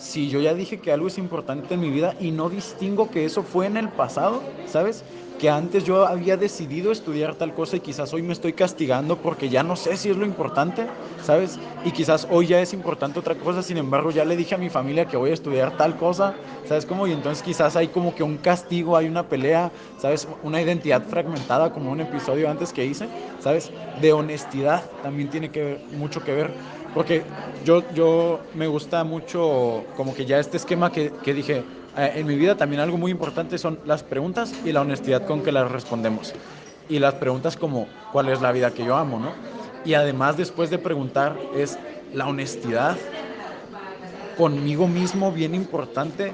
si 0.01 0.29
yo 0.31 0.41
ya 0.41 0.55
dije 0.55 0.81
que 0.81 0.93
algo 0.93 1.09
es 1.09 1.19
importante 1.19 1.75
en 1.75 1.81
mi 1.81 1.91
vida 1.91 2.17
y 2.19 2.31
no 2.33 2.49
distingo 2.51 3.11
que 3.11 3.25
eso 3.25 3.45
fue 3.45 3.67
en 3.67 3.77
el 3.77 3.93
pasado, 3.93 4.51
¿sabes? 4.65 5.05
que 5.37 5.49
antes 5.49 5.85
yo 5.85 6.07
había 6.07 6.37
decidido 6.37 6.93
estudiar 6.93 7.37
tal 7.37 7.55
cosa 7.55 7.77
y 7.77 7.81
quizás 7.81 8.13
hoy 8.13 8.23
me 8.23 8.35
estoy 8.35 8.53
castigando 8.53 9.23
porque 9.23 9.49
ya 9.49 9.63
no 9.63 9.75
sé 9.75 9.97
si 9.97 10.11
es 10.11 10.17
lo 10.19 10.27
importante, 10.27 10.93
¿sabes? 11.19 11.61
Y 11.83 11.93
quizás 11.93 12.27
hoy 12.29 12.49
ya 12.49 12.61
es 12.61 12.75
importante 12.75 13.19
otra 13.19 13.39
cosa, 13.39 13.63
sin 13.63 13.79
embargo 13.79 14.11
ya 14.11 14.27
le 14.27 14.37
dije 14.37 14.55
a 14.55 14.59
mi 14.59 14.69
familia 14.69 15.09
que 15.09 15.17
voy 15.17 15.31
a 15.31 15.35
estudiar 15.35 15.77
tal 15.79 15.97
cosa, 15.97 16.37
¿sabes 16.63 16.85
cómo? 16.85 17.07
Y 17.07 17.13
entonces 17.13 17.43
quizás 17.43 17.75
hay 17.77 17.89
como 17.89 18.15
que 18.15 18.23
un 18.23 18.37
castigo, 18.39 18.99
hay 18.99 19.07
una 19.07 19.29
pelea, 19.31 19.73
¿sabes? 19.97 20.29
Una 20.43 20.61
identidad 20.61 21.07
fragmentada 21.09 21.73
como 21.73 21.91
un 21.91 22.01
episodio 22.01 22.51
antes 22.51 22.73
que 22.75 22.85
hice, 22.85 23.11
¿sabes? 23.39 23.73
De 23.95 24.13
honestidad 24.13 24.99
también 25.01 25.31
tiene 25.31 25.51
que 25.51 25.63
ver, 25.65 25.87
mucho 25.89 26.23
que 26.23 26.35
ver. 26.35 26.57
Porque 26.95 27.25
yo, 27.65 27.85
yo 27.95 28.41
me 28.55 28.67
gusta 28.67 29.05
mucho 29.05 29.85
como 29.97 30.15
que 30.15 30.27
ya 30.27 30.39
este 30.39 30.57
esquema 30.57 30.91
que, 30.91 31.13
que 31.23 31.35
dije, 31.35 31.65
eh, 31.97 32.13
en 32.17 32.27
mi 32.27 32.37
vida 32.37 32.57
también 32.57 32.81
algo 32.81 32.97
muy 32.99 33.11
importante 33.11 33.59
son 33.59 33.79
las 33.85 34.03
preguntas 34.03 34.55
y 34.65 34.73
la 34.73 34.81
honestidad 34.81 35.27
con 35.27 35.43
que 35.43 35.53
las 35.53 35.71
respondemos. 35.71 36.35
Y 36.89 36.99
las 36.99 37.15
preguntas 37.15 37.57
como, 37.57 37.87
¿cuál 38.13 38.29
es 38.29 38.41
la 38.41 38.53
vida 38.53 38.73
que 38.73 38.85
yo 38.85 38.97
amo? 38.97 39.21
¿no? 39.21 39.33
Y 39.85 39.95
además 39.95 40.37
después 40.37 40.71
de 40.71 40.79
preguntar 40.79 41.37
es 41.55 41.79
la 42.13 42.27
honestidad 42.27 42.97
conmigo 44.37 44.89
mismo, 44.89 45.31
bien 45.33 45.55
importante, 45.55 46.33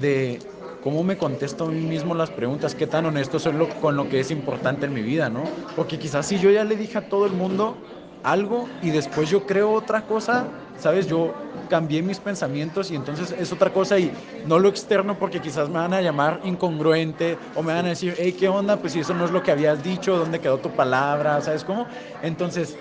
de 0.00 0.40
cómo 0.82 1.02
me 1.02 1.16
contesto 1.16 1.64
a 1.64 1.70
mí 1.70 1.80
mismo 1.80 2.14
las 2.14 2.30
preguntas, 2.30 2.74
qué 2.74 2.86
tan 2.86 3.06
honesto 3.06 3.38
soy 3.38 3.54
con 3.80 3.96
lo 3.96 4.08
que 4.08 4.20
es 4.20 4.30
importante 4.30 4.86
en 4.86 4.94
mi 4.94 5.02
vida, 5.02 5.28
¿no? 5.28 5.42
Porque 5.74 5.98
quizás 5.98 6.26
si 6.26 6.38
yo 6.38 6.50
ya 6.50 6.64
le 6.64 6.76
dije 6.76 6.98
a 6.98 7.08
todo 7.08 7.26
el 7.26 7.32
mundo 7.32 7.76
algo 8.26 8.68
y 8.82 8.90
después 8.90 9.30
yo 9.30 9.46
creo 9.46 9.72
otra 9.72 10.02
cosa, 10.02 10.46
¿sabes? 10.78 11.06
Yo 11.06 11.32
cambié 11.70 12.02
mis 12.02 12.18
pensamientos 12.18 12.90
y 12.90 12.96
entonces 12.96 13.34
es 13.38 13.52
otra 13.52 13.72
cosa 13.72 13.98
y 13.98 14.10
no 14.46 14.58
lo 14.58 14.68
externo 14.68 15.18
porque 15.18 15.40
quizás 15.40 15.68
me 15.68 15.76
van 15.76 15.94
a 15.94 16.00
llamar 16.00 16.40
incongruente 16.44 17.38
o 17.54 17.62
me 17.62 17.72
van 17.72 17.86
a 17.86 17.90
decir, 17.90 18.14
hey, 18.18 18.34
¿qué 18.38 18.48
onda? 18.48 18.76
Pues 18.76 18.92
si 18.92 19.00
eso 19.00 19.14
no 19.14 19.24
es 19.24 19.30
lo 19.30 19.42
que 19.42 19.52
habías 19.52 19.82
dicho, 19.82 20.16
¿dónde 20.16 20.40
quedó 20.40 20.58
tu 20.58 20.70
palabra? 20.70 21.40
¿Sabes 21.40 21.64
cómo? 21.64 21.86
Entonces 22.22 22.76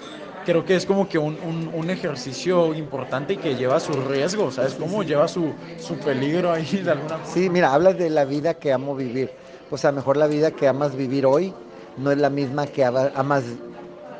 creo 0.45 0.65
que 0.65 0.75
es 0.75 0.86
como 0.86 1.08
que 1.08 1.17
un, 1.17 1.38
un, 1.73 1.89
ejercicio 1.89 2.73
importante 2.75 3.34
y 3.34 3.38
que 3.38 3.55
lleva 3.55 3.79
su 3.79 3.93
riesgo, 3.93 4.51
¿sabes 4.51 4.75
cómo? 4.75 5.01
Lleva 5.03 5.27
su, 5.27 5.53
su 5.79 5.95
peligro 5.97 6.51
ahí 6.51 6.81
de 6.84 6.91
alguna 6.91 7.17
forma. 7.17 7.34
Sí, 7.34 7.49
mira, 7.49 7.73
hablas 7.73 7.97
de 7.97 8.10
la 8.10 8.25
vida 8.25 8.53
que 8.53 8.71
amo 8.71 8.95
vivir. 8.95 9.31
O 9.71 9.77
sea, 9.77 9.91
mejor 9.91 10.17
la 10.17 10.27
vida 10.27 10.51
que 10.51 10.67
amas 10.67 10.95
vivir 10.95 11.25
hoy 11.25 11.53
no 11.97 12.12
es 12.12 12.17
la 12.17 12.29
misma 12.29 12.67
que 12.67 12.86
amas 12.86 13.43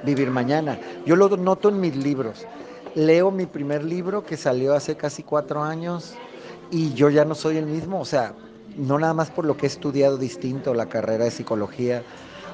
vivir 0.06 0.30
mañana. 0.30 0.80
Yo 1.06 1.16
lo 1.16 1.36
noto 1.36 1.70
en 1.70 1.80
mis 1.80 1.96
libros 1.96 2.46
leo 2.96 3.30
mi 3.30 3.46
primer 3.46 3.84
libro 3.84 4.24
que 4.24 4.38
salió 4.38 4.74
hace 4.74 4.96
casi 4.96 5.22
cuatro 5.22 5.62
años 5.64 6.14
y 6.72 6.94
yo 6.94 7.10
ya 7.10 7.26
no 7.26 7.36
soy 7.36 7.58
el 7.58 7.66
mismo, 7.66 8.00
o 8.00 8.06
sea, 8.06 8.34
no 8.78 8.98
nada 8.98 9.14
más 9.14 9.30
por 9.30 9.46
lo 9.46 9.58
que 9.58 9.66
he 9.66 9.70
estudiado 9.70 10.18
distinto, 10.18 10.74
la 10.74 10.88
carrera 10.88 11.26
de 11.26 11.32
psicología 11.32 12.04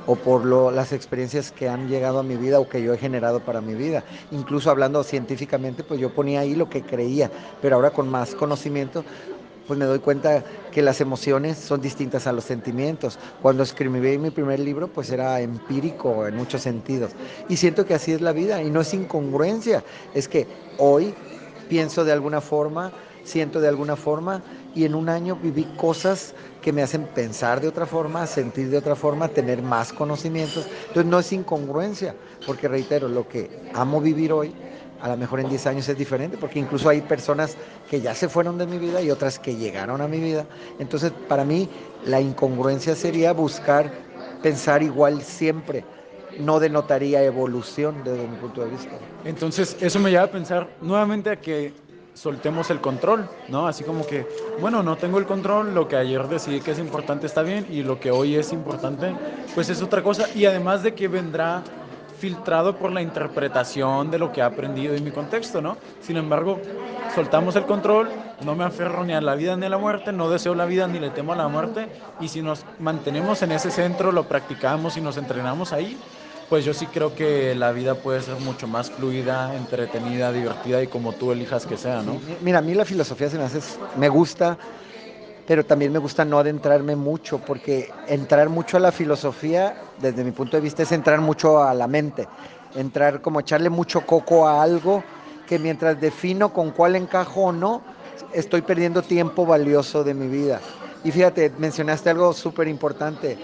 o 0.07 0.15
por 0.15 0.43
lo, 0.45 0.71
las 0.71 0.93
experiencias 0.93 1.51
que 1.51 1.69
han 1.69 1.87
llegado 1.87 2.19
a 2.19 2.23
mi 2.23 2.35
vida 2.35 2.59
o 2.59 2.67
que 2.67 2.81
yo 2.81 2.91
he 2.93 2.97
generado 2.97 3.39
para 3.39 3.61
mi 3.61 3.75
vida. 3.75 4.03
Incluso 4.31 4.71
hablando 4.71 5.03
científicamente, 5.03 5.83
pues 5.83 5.99
yo 5.99 6.09
ponía 6.09 6.39
ahí 6.39 6.55
lo 6.55 6.69
que 6.69 6.81
creía, 6.81 7.29
pero 7.61 7.75
ahora 7.75 7.91
con 7.91 8.09
más 8.09 8.33
conocimiento, 8.33 9.05
pues 9.65 9.78
me 9.80 9.86
doy 9.86 10.00
cuenta 10.00 10.43
que 10.71 10.82
las 10.82 11.02
emociones 11.02 11.58
son 11.58 11.82
distintas 11.82 12.28
a 12.28 12.34
los 12.34 12.45
sentimientos. 12.45 13.19
Cuando 13.39 13.63
escribí 13.63 14.17
mi 14.17 14.32
primer 14.32 14.60
libro, 14.60 14.91
pues 14.91 15.10
era 15.12 15.39
empírico 15.41 16.28
en 16.28 16.36
muchos 16.36 16.62
sentidos. 16.62 17.15
Y 17.47 17.58
siento 17.58 17.86
que 17.86 17.93
así 17.93 18.12
es 18.12 18.21
la 18.21 18.34
vida 18.34 18.62
y 18.63 18.69
no 18.71 18.82
es 18.82 18.93
incongruencia, 18.93 19.84
es 20.13 20.28
que 20.28 20.50
hoy 20.76 21.15
pienso 21.67 22.04
de 22.04 22.12
alguna 22.12 22.41
forma, 22.41 22.93
siento 23.24 23.62
de 23.62 23.67
alguna 23.69 23.95
forma 23.95 24.43
y 24.74 24.86
en 24.86 24.95
un 24.95 25.10
año 25.10 25.36
viví 25.38 25.65
cosas 25.76 26.36
que 26.60 26.74
me 26.74 26.82
hacen 26.82 27.08
pensar 27.08 27.62
de 27.62 27.67
otra 27.67 27.86
forma, 27.86 28.28
sentir 28.28 28.69
de 28.69 28.78
otra 28.78 28.95
forma, 28.95 29.30
tener 29.30 29.62
más 29.62 29.93
conocimientos. 29.93 30.69
Entonces 30.88 31.10
no 31.10 31.19
es 31.19 31.32
incongruencia, 31.32 32.17
porque 32.43 32.67
reitero, 32.67 33.08
lo 33.10 33.28
que 33.28 33.52
amo 33.71 34.02
vivir 34.02 34.34
hoy 34.34 34.58
a 35.01 35.09
lo 35.09 35.17
mejor 35.17 35.39
en 35.39 35.49
10 35.49 35.67
años 35.67 35.89
es 35.89 35.97
diferente, 35.97 36.37
porque 36.37 36.59
incluso 36.59 36.87
hay 36.89 37.01
personas 37.01 37.57
que 37.89 38.01
ya 38.01 38.13
se 38.13 38.29
fueron 38.29 38.57
de 38.57 38.67
mi 38.67 38.77
vida 38.77 39.01
y 39.01 39.09
otras 39.09 39.39
que 39.39 39.55
llegaron 39.55 40.01
a 40.01 40.07
mi 40.07 40.19
vida. 40.19 40.45
Entonces, 40.79 41.11
para 41.27 41.43
mí, 41.43 41.67
la 42.05 42.21
incongruencia 42.21 42.95
sería 42.95 43.33
buscar 43.33 43.91
pensar 44.41 44.83
igual 44.83 45.21
siempre. 45.21 45.83
No 46.39 46.59
denotaría 46.59 47.23
evolución 47.23 48.03
desde 48.03 48.27
mi 48.27 48.37
punto 48.37 48.63
de 48.63 48.69
vista. 48.69 48.91
Entonces, 49.25 49.75
eso 49.81 49.99
me 49.99 50.11
lleva 50.11 50.23
a 50.23 50.31
pensar 50.31 50.69
nuevamente 50.81 51.31
a 51.31 51.35
que 51.41 51.73
soltemos 52.13 52.69
el 52.69 52.79
control, 52.79 53.27
¿no? 53.47 53.67
Así 53.67 53.83
como 53.83 54.05
que, 54.05 54.27
bueno, 54.59 54.83
no 54.83 54.97
tengo 54.97 55.17
el 55.17 55.25
control, 55.25 55.73
lo 55.73 55.87
que 55.87 55.95
ayer 55.95 56.27
decidí 56.27 56.59
que 56.59 56.71
es 56.71 56.79
importante 56.79 57.25
está 57.25 57.41
bien 57.41 57.65
y 57.69 57.83
lo 57.83 57.99
que 57.99 58.11
hoy 58.11 58.35
es 58.35 58.51
importante, 58.53 59.15
pues 59.55 59.69
es 59.69 59.81
otra 59.81 60.03
cosa. 60.03 60.27
Y 60.35 60.45
además 60.45 60.83
de 60.83 60.93
que 60.93 61.07
vendrá 61.07 61.63
filtrado 62.21 62.77
por 62.77 62.91
la 62.91 63.01
interpretación 63.01 64.12
de 64.12 64.19
lo 64.19 64.31
que 64.31 64.41
he 64.41 64.43
aprendido 64.43 64.93
en 64.93 65.03
mi 65.03 65.10
contexto, 65.10 65.60
¿no? 65.60 65.75
Sin 66.01 66.17
embargo, 66.17 66.62
soltamos 67.15 67.55
el 67.55 67.65
control, 67.65 68.10
no 68.45 68.53
me 68.55 68.63
aferro 68.63 69.03
ni 69.03 69.13
a 69.13 69.21
la 69.21 69.34
vida 69.34 69.57
ni 69.57 69.65
a 69.65 69.69
la 69.69 69.79
muerte, 69.79 70.12
no 70.12 70.29
deseo 70.29 70.53
la 70.53 70.65
vida 70.65 70.88
ni 70.88 70.99
le 70.99 71.10
temo 71.10 71.34
a 71.34 71.36
la 71.36 71.47
muerte, 71.47 71.88
y 72.19 72.27
si 72.27 72.43
nos 72.43 72.63
mantenemos 72.79 73.41
en 73.41 73.51
ese 73.51 73.71
centro, 73.71 74.12
lo 74.12 74.25
practicamos 74.25 74.97
y 74.97 75.01
nos 75.01 75.17
entrenamos 75.17 75.73
ahí, 75.73 75.97
pues 76.47 76.63
yo 76.63 76.75
sí 76.75 76.86
creo 76.86 77.15
que 77.15 77.55
la 77.55 77.71
vida 77.71 77.95
puede 77.95 78.21
ser 78.21 78.36
mucho 78.36 78.67
más 78.67 78.91
fluida, 78.91 79.55
entretenida, 79.55 80.31
divertida 80.31 80.84
y 80.84 80.88
como 80.88 81.13
tú 81.13 81.31
elijas 81.31 81.65
que 81.65 81.75
sea, 81.75 82.03
¿no? 82.03 82.19
Mira, 82.41 82.60
a 82.60 82.62
mí 82.62 82.75
la 82.75 82.86
filosofía 82.86 83.29
se 83.29 83.38
me 83.39 83.45
hace, 83.45 83.62
me 83.97 84.10
gusta, 84.10 84.60
pero 85.51 85.65
también 85.65 85.91
me 85.91 85.99
gusta 85.99 86.23
no 86.23 86.39
adentrarme 86.39 86.95
mucho, 86.95 87.39
porque 87.39 87.91
entrar 88.07 88.47
mucho 88.47 88.77
a 88.77 88.79
la 88.79 88.93
filosofía, 88.93 89.75
desde 90.01 90.23
mi 90.23 90.31
punto 90.31 90.55
de 90.55 90.61
vista, 90.61 90.83
es 90.83 90.93
entrar 90.93 91.19
mucho 91.19 91.61
a 91.61 91.73
la 91.73 91.87
mente, 91.87 92.25
entrar 92.73 93.19
como 93.19 93.41
echarle 93.41 93.69
mucho 93.69 94.05
coco 94.05 94.47
a 94.47 94.63
algo 94.63 95.03
que 95.45 95.59
mientras 95.59 95.99
defino 95.99 96.53
con 96.53 96.71
cuál 96.71 96.95
encajo 96.95 97.41
o 97.41 97.51
no, 97.51 97.81
estoy 98.31 98.61
perdiendo 98.61 99.01
tiempo 99.01 99.45
valioso 99.45 100.05
de 100.05 100.13
mi 100.13 100.29
vida. 100.29 100.61
Y 101.03 101.11
fíjate, 101.11 101.51
mencionaste 101.57 102.09
algo 102.09 102.31
súper 102.31 102.69
importante, 102.69 103.37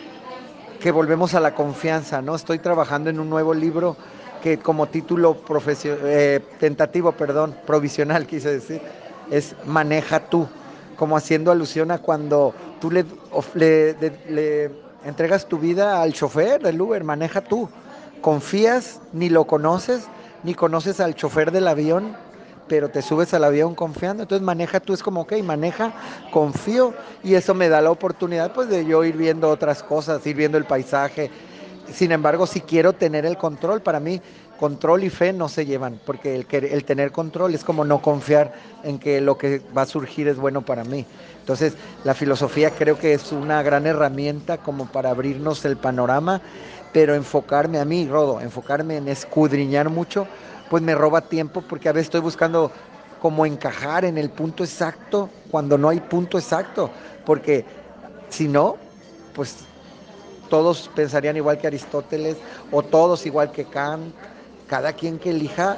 que 0.80 0.92
volvemos 0.92 1.36
a 1.36 1.42
la 1.42 1.54
confianza, 1.54 2.22
¿no? 2.22 2.36
Estoy 2.36 2.60
trabajando 2.60 3.10
en 3.10 3.20
un 3.20 3.30
nuevo 3.30 3.54
libro 3.54 3.98
que 4.42 4.60
como 4.60 4.88
título 4.88 5.36
eh, 5.84 6.40
tentativo, 6.58 7.12
perdón, 7.12 7.54
provisional 7.66 8.26
quise 8.26 8.54
decir, 8.54 8.80
es 9.30 9.58
Maneja 9.66 10.22
tú 10.22 10.48
como 10.98 11.16
haciendo 11.16 11.52
alusión 11.52 11.92
a 11.92 12.00
cuando 12.00 12.54
tú 12.82 12.92
le, 12.92 13.06
le, 13.56 14.72
entregas 15.06 15.46
tu 15.46 15.58
vida 15.58 16.02
al 16.02 16.14
chofer 16.14 16.62
del 16.62 16.82
Uber, 16.82 17.04
maneja 17.04 17.42
tú. 17.42 17.70
Confías, 18.22 19.00
ni 19.14 19.30
lo 19.30 19.46
conoces, 19.46 20.08
ni 20.44 20.56
conoces 20.56 21.00
al 21.00 21.16
chofer 21.16 21.52
del 21.52 21.68
avión, 21.68 22.18
pero 22.68 22.90
te 22.90 23.02
subes 23.02 23.34
al 23.34 23.44
avión 23.44 23.76
confiando. 23.76 24.24
Entonces 24.24 24.46
maneja 24.46 24.80
tú, 24.80 24.94
es 24.94 25.04
como, 25.04 25.22
ok, 25.22 25.34
maneja, 25.44 25.94
confío, 26.32 26.94
y 27.24 27.36
eso 27.36 27.54
me 27.54 27.70
da 27.70 27.80
la 27.82 27.92
oportunidad 27.92 28.52
pues 28.54 28.68
de 28.68 28.86
yo 28.86 29.04
ir 29.04 29.16
viendo 29.16 29.50
otras 29.50 29.84
cosas, 29.84 30.26
ir 30.26 30.36
viendo 30.36 30.58
el 30.58 30.66
paisaje. 30.66 31.30
Sin 31.94 32.12
embargo, 32.12 32.48
si 32.48 32.64
quiero 32.64 32.96
tener 32.96 33.26
el 33.26 33.38
control, 33.38 33.82
para 33.82 34.02
mí 34.02 34.22
control 34.58 35.06
y 35.06 35.10
fe 35.10 35.32
no 35.32 35.48
se 35.48 35.66
llevan, 35.66 36.02
porque 36.04 36.36
el, 36.36 36.46
el 36.66 36.84
tener 36.84 37.14
control 37.14 37.56
es 37.56 37.64
como 37.64 37.86
no 37.86 38.02
confiar 38.02 38.52
en 38.82 39.00
que 39.00 39.22
lo 39.22 39.38
que 39.38 39.60
va 39.76 39.84
a 39.84 39.86
surgir 39.86 40.28
es 40.28 40.38
bueno 40.38 40.66
para 40.66 40.84
mí. 40.84 41.08
Entonces, 41.40 41.78
la 42.04 42.14
filosofía 42.14 42.76
creo 42.76 42.98
que 42.98 43.14
es 43.14 43.32
una 43.32 43.64
gran 43.64 43.86
herramienta 43.88 44.58
como 44.62 44.92
para 44.92 45.12
abrirnos 45.12 45.64
el 45.64 45.78
panorama, 45.78 46.42
pero 46.92 47.16
enfocarme 47.16 47.80
a 47.80 47.86
mí, 47.86 48.08
Rodo, 48.10 48.42
enfocarme 48.42 48.98
en 48.98 49.08
escudriñar 49.08 49.90
mucho, 49.90 50.28
pues 50.68 50.84
me 50.84 50.94
roba 50.96 51.30
tiempo 51.30 51.62
porque 51.62 51.88
a 51.88 51.94
veces 51.94 52.08
estoy 52.08 52.22
buscando 52.22 52.74
como 53.18 53.46
encajar 53.46 54.04
en 54.06 54.18
el 54.18 54.30
punto 54.32 54.64
exacto 54.64 55.32
cuando 55.48 55.78
no 55.78 55.88
hay 55.90 56.02
punto 56.02 56.38
exacto, 56.38 56.92
porque 57.24 57.66
si 58.30 58.48
no, 58.48 58.80
pues 59.32 59.70
todos 60.50 60.90
pensarían 60.96 61.38
igual 61.38 61.58
que 61.58 61.68
Aristóteles 61.68 62.38
o 62.72 62.82
todos 62.84 63.26
igual 63.26 63.52
que 63.52 63.66
Kant. 63.66 64.14
Cada 64.68 64.94
quien 64.94 65.18
que 65.18 65.30
elija 65.30 65.78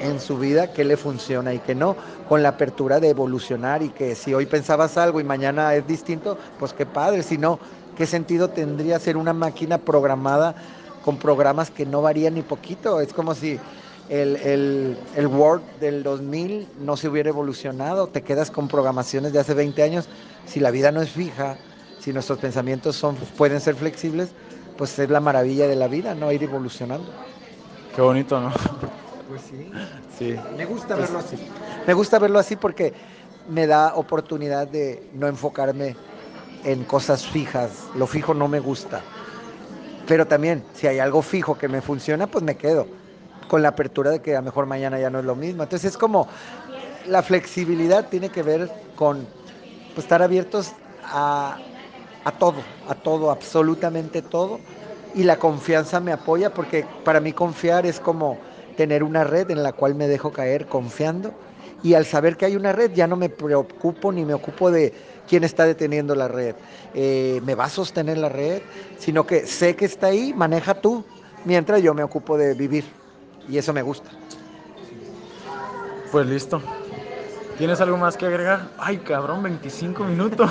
en 0.00 0.20
su 0.20 0.38
vida 0.38 0.72
qué 0.72 0.84
le 0.84 0.96
funciona 0.96 1.52
y 1.54 1.58
qué 1.58 1.74
no, 1.74 1.96
con 2.28 2.42
la 2.42 2.50
apertura 2.50 3.00
de 3.00 3.08
evolucionar 3.08 3.82
y 3.82 3.88
que 3.90 4.14
si 4.14 4.34
hoy 4.34 4.46
pensabas 4.46 4.96
algo 4.96 5.20
y 5.20 5.24
mañana 5.24 5.74
es 5.74 5.86
distinto, 5.86 6.38
pues 6.58 6.72
qué 6.72 6.86
padre, 6.86 7.22
si 7.22 7.38
no, 7.38 7.58
¿qué 7.96 8.06
sentido 8.06 8.48
tendría 8.48 8.98
ser 8.98 9.16
una 9.16 9.32
máquina 9.32 9.78
programada 9.78 10.54
con 11.04 11.16
programas 11.16 11.70
que 11.70 11.86
no 11.86 12.02
varían 12.02 12.34
ni 12.34 12.42
poquito? 12.42 13.00
Es 13.00 13.12
como 13.12 13.34
si 13.34 13.58
el, 14.08 14.96
el, 15.16 15.26
Word 15.26 15.62
del 15.80 16.02
2000 16.02 16.68
no 16.80 16.96
se 16.96 17.08
hubiera 17.08 17.28
evolucionado, 17.28 18.08
te 18.08 18.22
quedas 18.22 18.50
con 18.50 18.68
programaciones 18.68 19.32
de 19.32 19.38
hace 19.38 19.54
20 19.54 19.82
años, 19.82 20.08
si 20.46 20.60
la 20.60 20.70
vida 20.70 20.90
no 20.90 21.00
es 21.00 21.10
fija, 21.10 21.56
si 22.00 22.12
nuestros 22.12 22.38
pensamientos 22.38 22.96
son, 22.96 23.16
pueden 23.36 23.60
ser 23.60 23.74
flexibles, 23.76 24.30
pues 24.76 24.98
es 24.98 25.10
la 25.10 25.20
maravilla 25.20 25.68
de 25.68 25.76
la 25.76 25.88
vida, 25.88 26.14
no 26.14 26.32
ir 26.32 26.42
evolucionando. 26.42 27.10
Qué 27.94 28.00
bonito, 28.00 28.40
¿no? 28.40 28.50
Pues 29.28 29.42
sí. 29.42 29.70
Sí. 30.18 30.36
Me 30.56 30.64
gusta 30.64 30.96
verlo 30.96 31.18
así. 31.18 31.36
Me 31.86 31.94
gusta 31.94 32.18
verlo 32.18 32.38
así 32.38 32.56
porque 32.56 32.92
me 33.48 33.66
da 33.66 33.94
oportunidad 33.94 34.66
de 34.66 35.08
no 35.14 35.28
enfocarme 35.28 35.94
en 36.64 36.84
cosas 36.84 37.26
fijas. 37.26 37.70
Lo 37.94 38.06
fijo 38.06 38.34
no 38.34 38.48
me 38.48 38.58
gusta. 38.58 39.02
Pero 40.06 40.26
también, 40.26 40.64
si 40.74 40.86
hay 40.86 40.98
algo 40.98 41.22
fijo 41.22 41.56
que 41.56 41.68
me 41.68 41.80
funciona, 41.80 42.26
pues 42.26 42.42
me 42.42 42.56
quedo. 42.56 42.88
Con 43.48 43.62
la 43.62 43.68
apertura 43.68 44.10
de 44.10 44.20
que 44.20 44.34
a 44.34 44.40
lo 44.40 44.46
mejor 44.46 44.66
mañana 44.66 44.98
ya 44.98 45.10
no 45.10 45.20
es 45.20 45.24
lo 45.24 45.36
mismo. 45.36 45.62
Entonces 45.62 45.92
es 45.92 45.96
como 45.96 46.26
la 47.06 47.22
flexibilidad 47.22 48.08
tiene 48.08 48.30
que 48.30 48.42
ver 48.42 48.70
con 48.96 49.26
pues, 49.94 50.04
estar 50.04 50.22
abiertos 50.22 50.72
a, 51.04 51.58
a 52.24 52.32
todo, 52.32 52.62
a 52.88 52.94
todo, 52.94 53.30
absolutamente 53.30 54.22
todo. 54.22 54.60
Y 55.14 55.24
la 55.24 55.38
confianza 55.38 56.00
me 56.00 56.12
apoya 56.12 56.54
porque 56.54 56.86
para 57.04 57.20
mí 57.20 57.32
confiar 57.32 57.86
es 57.86 57.98
como 57.98 58.38
tener 58.76 59.02
una 59.02 59.24
red 59.24 59.50
en 59.50 59.62
la 59.62 59.72
cual 59.72 59.94
me 59.94 60.06
dejo 60.06 60.32
caer 60.32 60.66
confiando 60.66 61.32
y 61.82 61.94
al 61.94 62.06
saber 62.06 62.36
que 62.36 62.46
hay 62.46 62.56
una 62.56 62.72
red 62.72 62.92
ya 62.92 63.06
no 63.06 63.16
me 63.16 63.28
preocupo 63.28 64.12
ni 64.12 64.24
me 64.24 64.34
ocupo 64.34 64.70
de 64.70 64.92
quién 65.28 65.44
está 65.44 65.64
deteniendo 65.64 66.14
la 66.14 66.28
red, 66.28 66.54
eh, 66.94 67.40
me 67.44 67.54
va 67.54 67.64
a 67.64 67.68
sostener 67.68 68.18
la 68.18 68.28
red, 68.28 68.62
sino 68.98 69.26
que 69.26 69.46
sé 69.46 69.76
que 69.76 69.84
está 69.84 70.08
ahí, 70.08 70.34
maneja 70.34 70.74
tú, 70.74 71.04
mientras 71.44 71.82
yo 71.82 71.94
me 71.94 72.02
ocupo 72.02 72.36
de 72.36 72.54
vivir 72.54 72.84
y 73.48 73.58
eso 73.58 73.72
me 73.72 73.82
gusta. 73.82 74.10
Pues 76.10 76.26
listo. 76.26 76.60
¿Tienes 77.56 77.80
algo 77.80 77.96
más 77.96 78.16
que 78.16 78.26
agregar? 78.26 78.70
Ay, 78.78 78.98
cabrón, 78.98 79.42
25 79.42 80.04
minutos. 80.04 80.50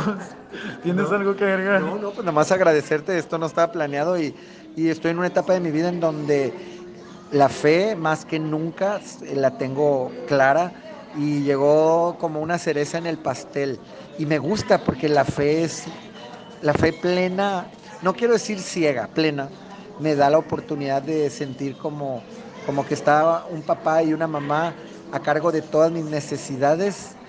¿Tienes 0.82 1.12
algo 1.12 1.36
que 1.36 1.46
agregar? 1.46 1.82
No, 1.82 1.98
no, 1.98 2.14
pues 2.14 2.26
nada 2.26 2.34
más 2.34 2.52
agradecerte, 2.52 3.18
esto 3.18 3.38
no 3.38 3.46
estaba 3.46 3.72
planeado 3.72 4.20
y, 4.20 4.36
y 4.76 4.90
estoy 4.90 5.12
en 5.12 5.20
una 5.20 5.28
etapa 5.28 5.54
de 5.54 5.60
mi 5.60 5.72
vida 5.72 5.90
en 5.90 6.00
donde 6.00 6.58
la 7.30 7.50
fe 7.50 7.96
más 7.96 8.26
que 8.26 8.40
nunca 8.40 9.02
la 9.22 9.58
tengo 9.58 10.24
clara 10.26 10.74
y 11.12 11.44
llegó 11.44 12.18
como 12.20 12.42
una 12.42 12.58
cereza 12.60 12.98
en 12.98 13.06
el 13.08 13.20
pastel. 13.20 13.84
Y 14.18 14.26
me 14.26 14.40
gusta 14.40 14.84
porque 14.84 15.10
la 15.10 15.26
fe 15.26 15.64
es, 15.64 15.90
la 16.60 16.74
fe 16.74 16.94
plena, 16.94 17.72
no 18.02 18.16
quiero 18.16 18.34
decir 18.34 18.62
ciega, 18.62 19.14
plena, 19.14 19.54
me 19.98 20.16
da 20.16 20.30
la 20.30 20.40
oportunidad 20.40 21.04
de 21.04 21.30
sentir 21.30 21.78
como, 21.78 22.28
como 22.62 22.86
que 22.86 22.94
está 22.96 23.46
un 23.48 23.64
papá 23.66 24.04
y 24.04 24.14
una 24.14 24.28
mamá 24.28 24.78
a 25.12 25.22
cargo 25.22 25.52
de 25.52 25.62
todas 25.64 25.92
mis 25.92 26.06
necesidades 26.06 27.20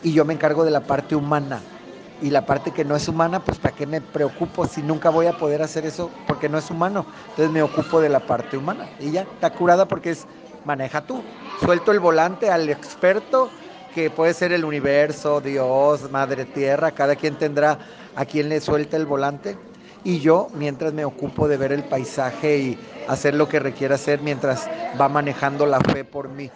y 0.00 0.12
yo 0.12 0.24
me 0.24 0.34
encargo 0.34 0.64
de 0.64 0.70
la 0.70 0.86
parte 0.86 1.16
humana. 1.16 1.75
Y 2.22 2.30
la 2.30 2.46
parte 2.46 2.70
que 2.70 2.84
no 2.84 2.96
es 2.96 3.08
humana, 3.08 3.44
pues 3.44 3.58
¿para 3.58 3.74
qué 3.74 3.86
me 3.86 4.00
preocupo 4.00 4.66
si 4.66 4.82
nunca 4.82 5.10
voy 5.10 5.26
a 5.26 5.36
poder 5.36 5.62
hacer 5.62 5.84
eso 5.84 6.10
porque 6.26 6.48
no 6.48 6.56
es 6.56 6.70
humano? 6.70 7.04
Entonces 7.30 7.50
me 7.50 7.62
ocupo 7.62 8.00
de 8.00 8.08
la 8.08 8.20
parte 8.20 8.56
humana. 8.56 8.88
Y 8.98 9.10
ya, 9.10 9.22
está 9.22 9.50
curada 9.50 9.86
porque 9.86 10.10
es 10.10 10.26
maneja 10.64 11.02
tú. 11.02 11.22
Suelto 11.60 11.92
el 11.92 12.00
volante 12.00 12.50
al 12.50 12.68
experto, 12.68 13.50
que 13.94 14.10
puede 14.10 14.34
ser 14.34 14.52
el 14.52 14.64
universo, 14.64 15.40
Dios, 15.40 16.10
Madre 16.10 16.44
Tierra, 16.44 16.90
cada 16.92 17.16
quien 17.16 17.36
tendrá 17.36 17.78
a 18.14 18.24
quien 18.24 18.48
le 18.48 18.60
suelta 18.60 18.96
el 18.96 19.06
volante. 19.06 19.56
Y 20.04 20.20
yo, 20.20 20.48
mientras 20.54 20.92
me 20.92 21.04
ocupo 21.04 21.48
de 21.48 21.56
ver 21.56 21.72
el 21.72 21.84
paisaje 21.84 22.58
y 22.58 22.78
hacer 23.08 23.34
lo 23.34 23.48
que 23.48 23.58
requiera 23.58 23.96
hacer 23.96 24.20
mientras 24.20 24.68
va 25.00 25.08
manejando 25.08 25.66
la 25.66 25.80
fe 25.80 26.04
por 26.04 26.28
mí. 26.28 26.50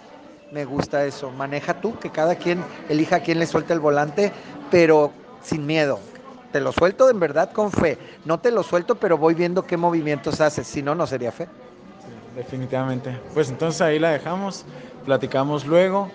Me 0.52 0.64
gusta 0.64 1.04
eso. 1.04 1.30
Maneja 1.30 1.80
tú, 1.80 1.98
que 1.98 2.10
cada 2.10 2.34
quien 2.34 2.62
elija 2.88 3.16
a 3.16 3.20
quien 3.20 3.38
le 3.38 3.46
suelta 3.46 3.72
el 3.72 3.80
volante, 3.80 4.32
pero 4.70 5.12
sin 5.40 5.66
miedo. 5.66 6.00
Te 6.50 6.61
lo 6.61 6.72
suelto 6.72 7.11
en 7.11 7.20
verdad 7.20 7.50
con 7.53 7.70
fe. 7.70 7.98
No 8.24 8.40
te 8.40 8.50
lo 8.50 8.62
suelto, 8.62 8.98
pero 8.98 9.18
voy 9.18 9.35
viendo 9.35 9.66
qué 9.66 9.76
movimientos 9.76 10.40
haces. 10.40 10.66
Si 10.66 10.83
no, 10.83 10.94
no 10.94 11.07
sería 11.07 11.33
fe 11.33 11.48
definitivamente. 12.35 13.18
Pues 13.35 13.50
entonces 13.50 13.81
ahí 13.81 13.98
la 13.98 14.11
dejamos, 14.11 14.64
platicamos 15.05 15.66
luego. 15.66 16.11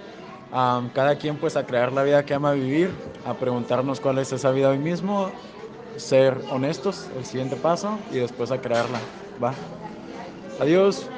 cada 0.93 1.15
quien 1.17 1.37
pues 1.37 1.55
a 1.57 1.65
crear 1.65 1.91
la 1.91 2.03
vida 2.03 2.25
que 2.25 2.33
ama 2.33 2.53
vivir, 2.53 2.89
a 3.23 3.33
preguntarnos 3.37 3.99
cuál 3.99 4.19
es 4.19 4.31
esa 4.31 4.51
vida 4.51 4.69
hoy 4.69 4.79
mismo, 4.79 5.31
ser 5.97 6.45
honestos, 6.49 7.09
el 7.15 7.25
siguiente 7.25 7.55
paso, 7.57 7.99
y 8.09 8.17
después 8.19 8.51
a 8.51 8.59
crearla. 8.59 8.99
Va. 9.41 9.53
Adiós. 10.59 11.09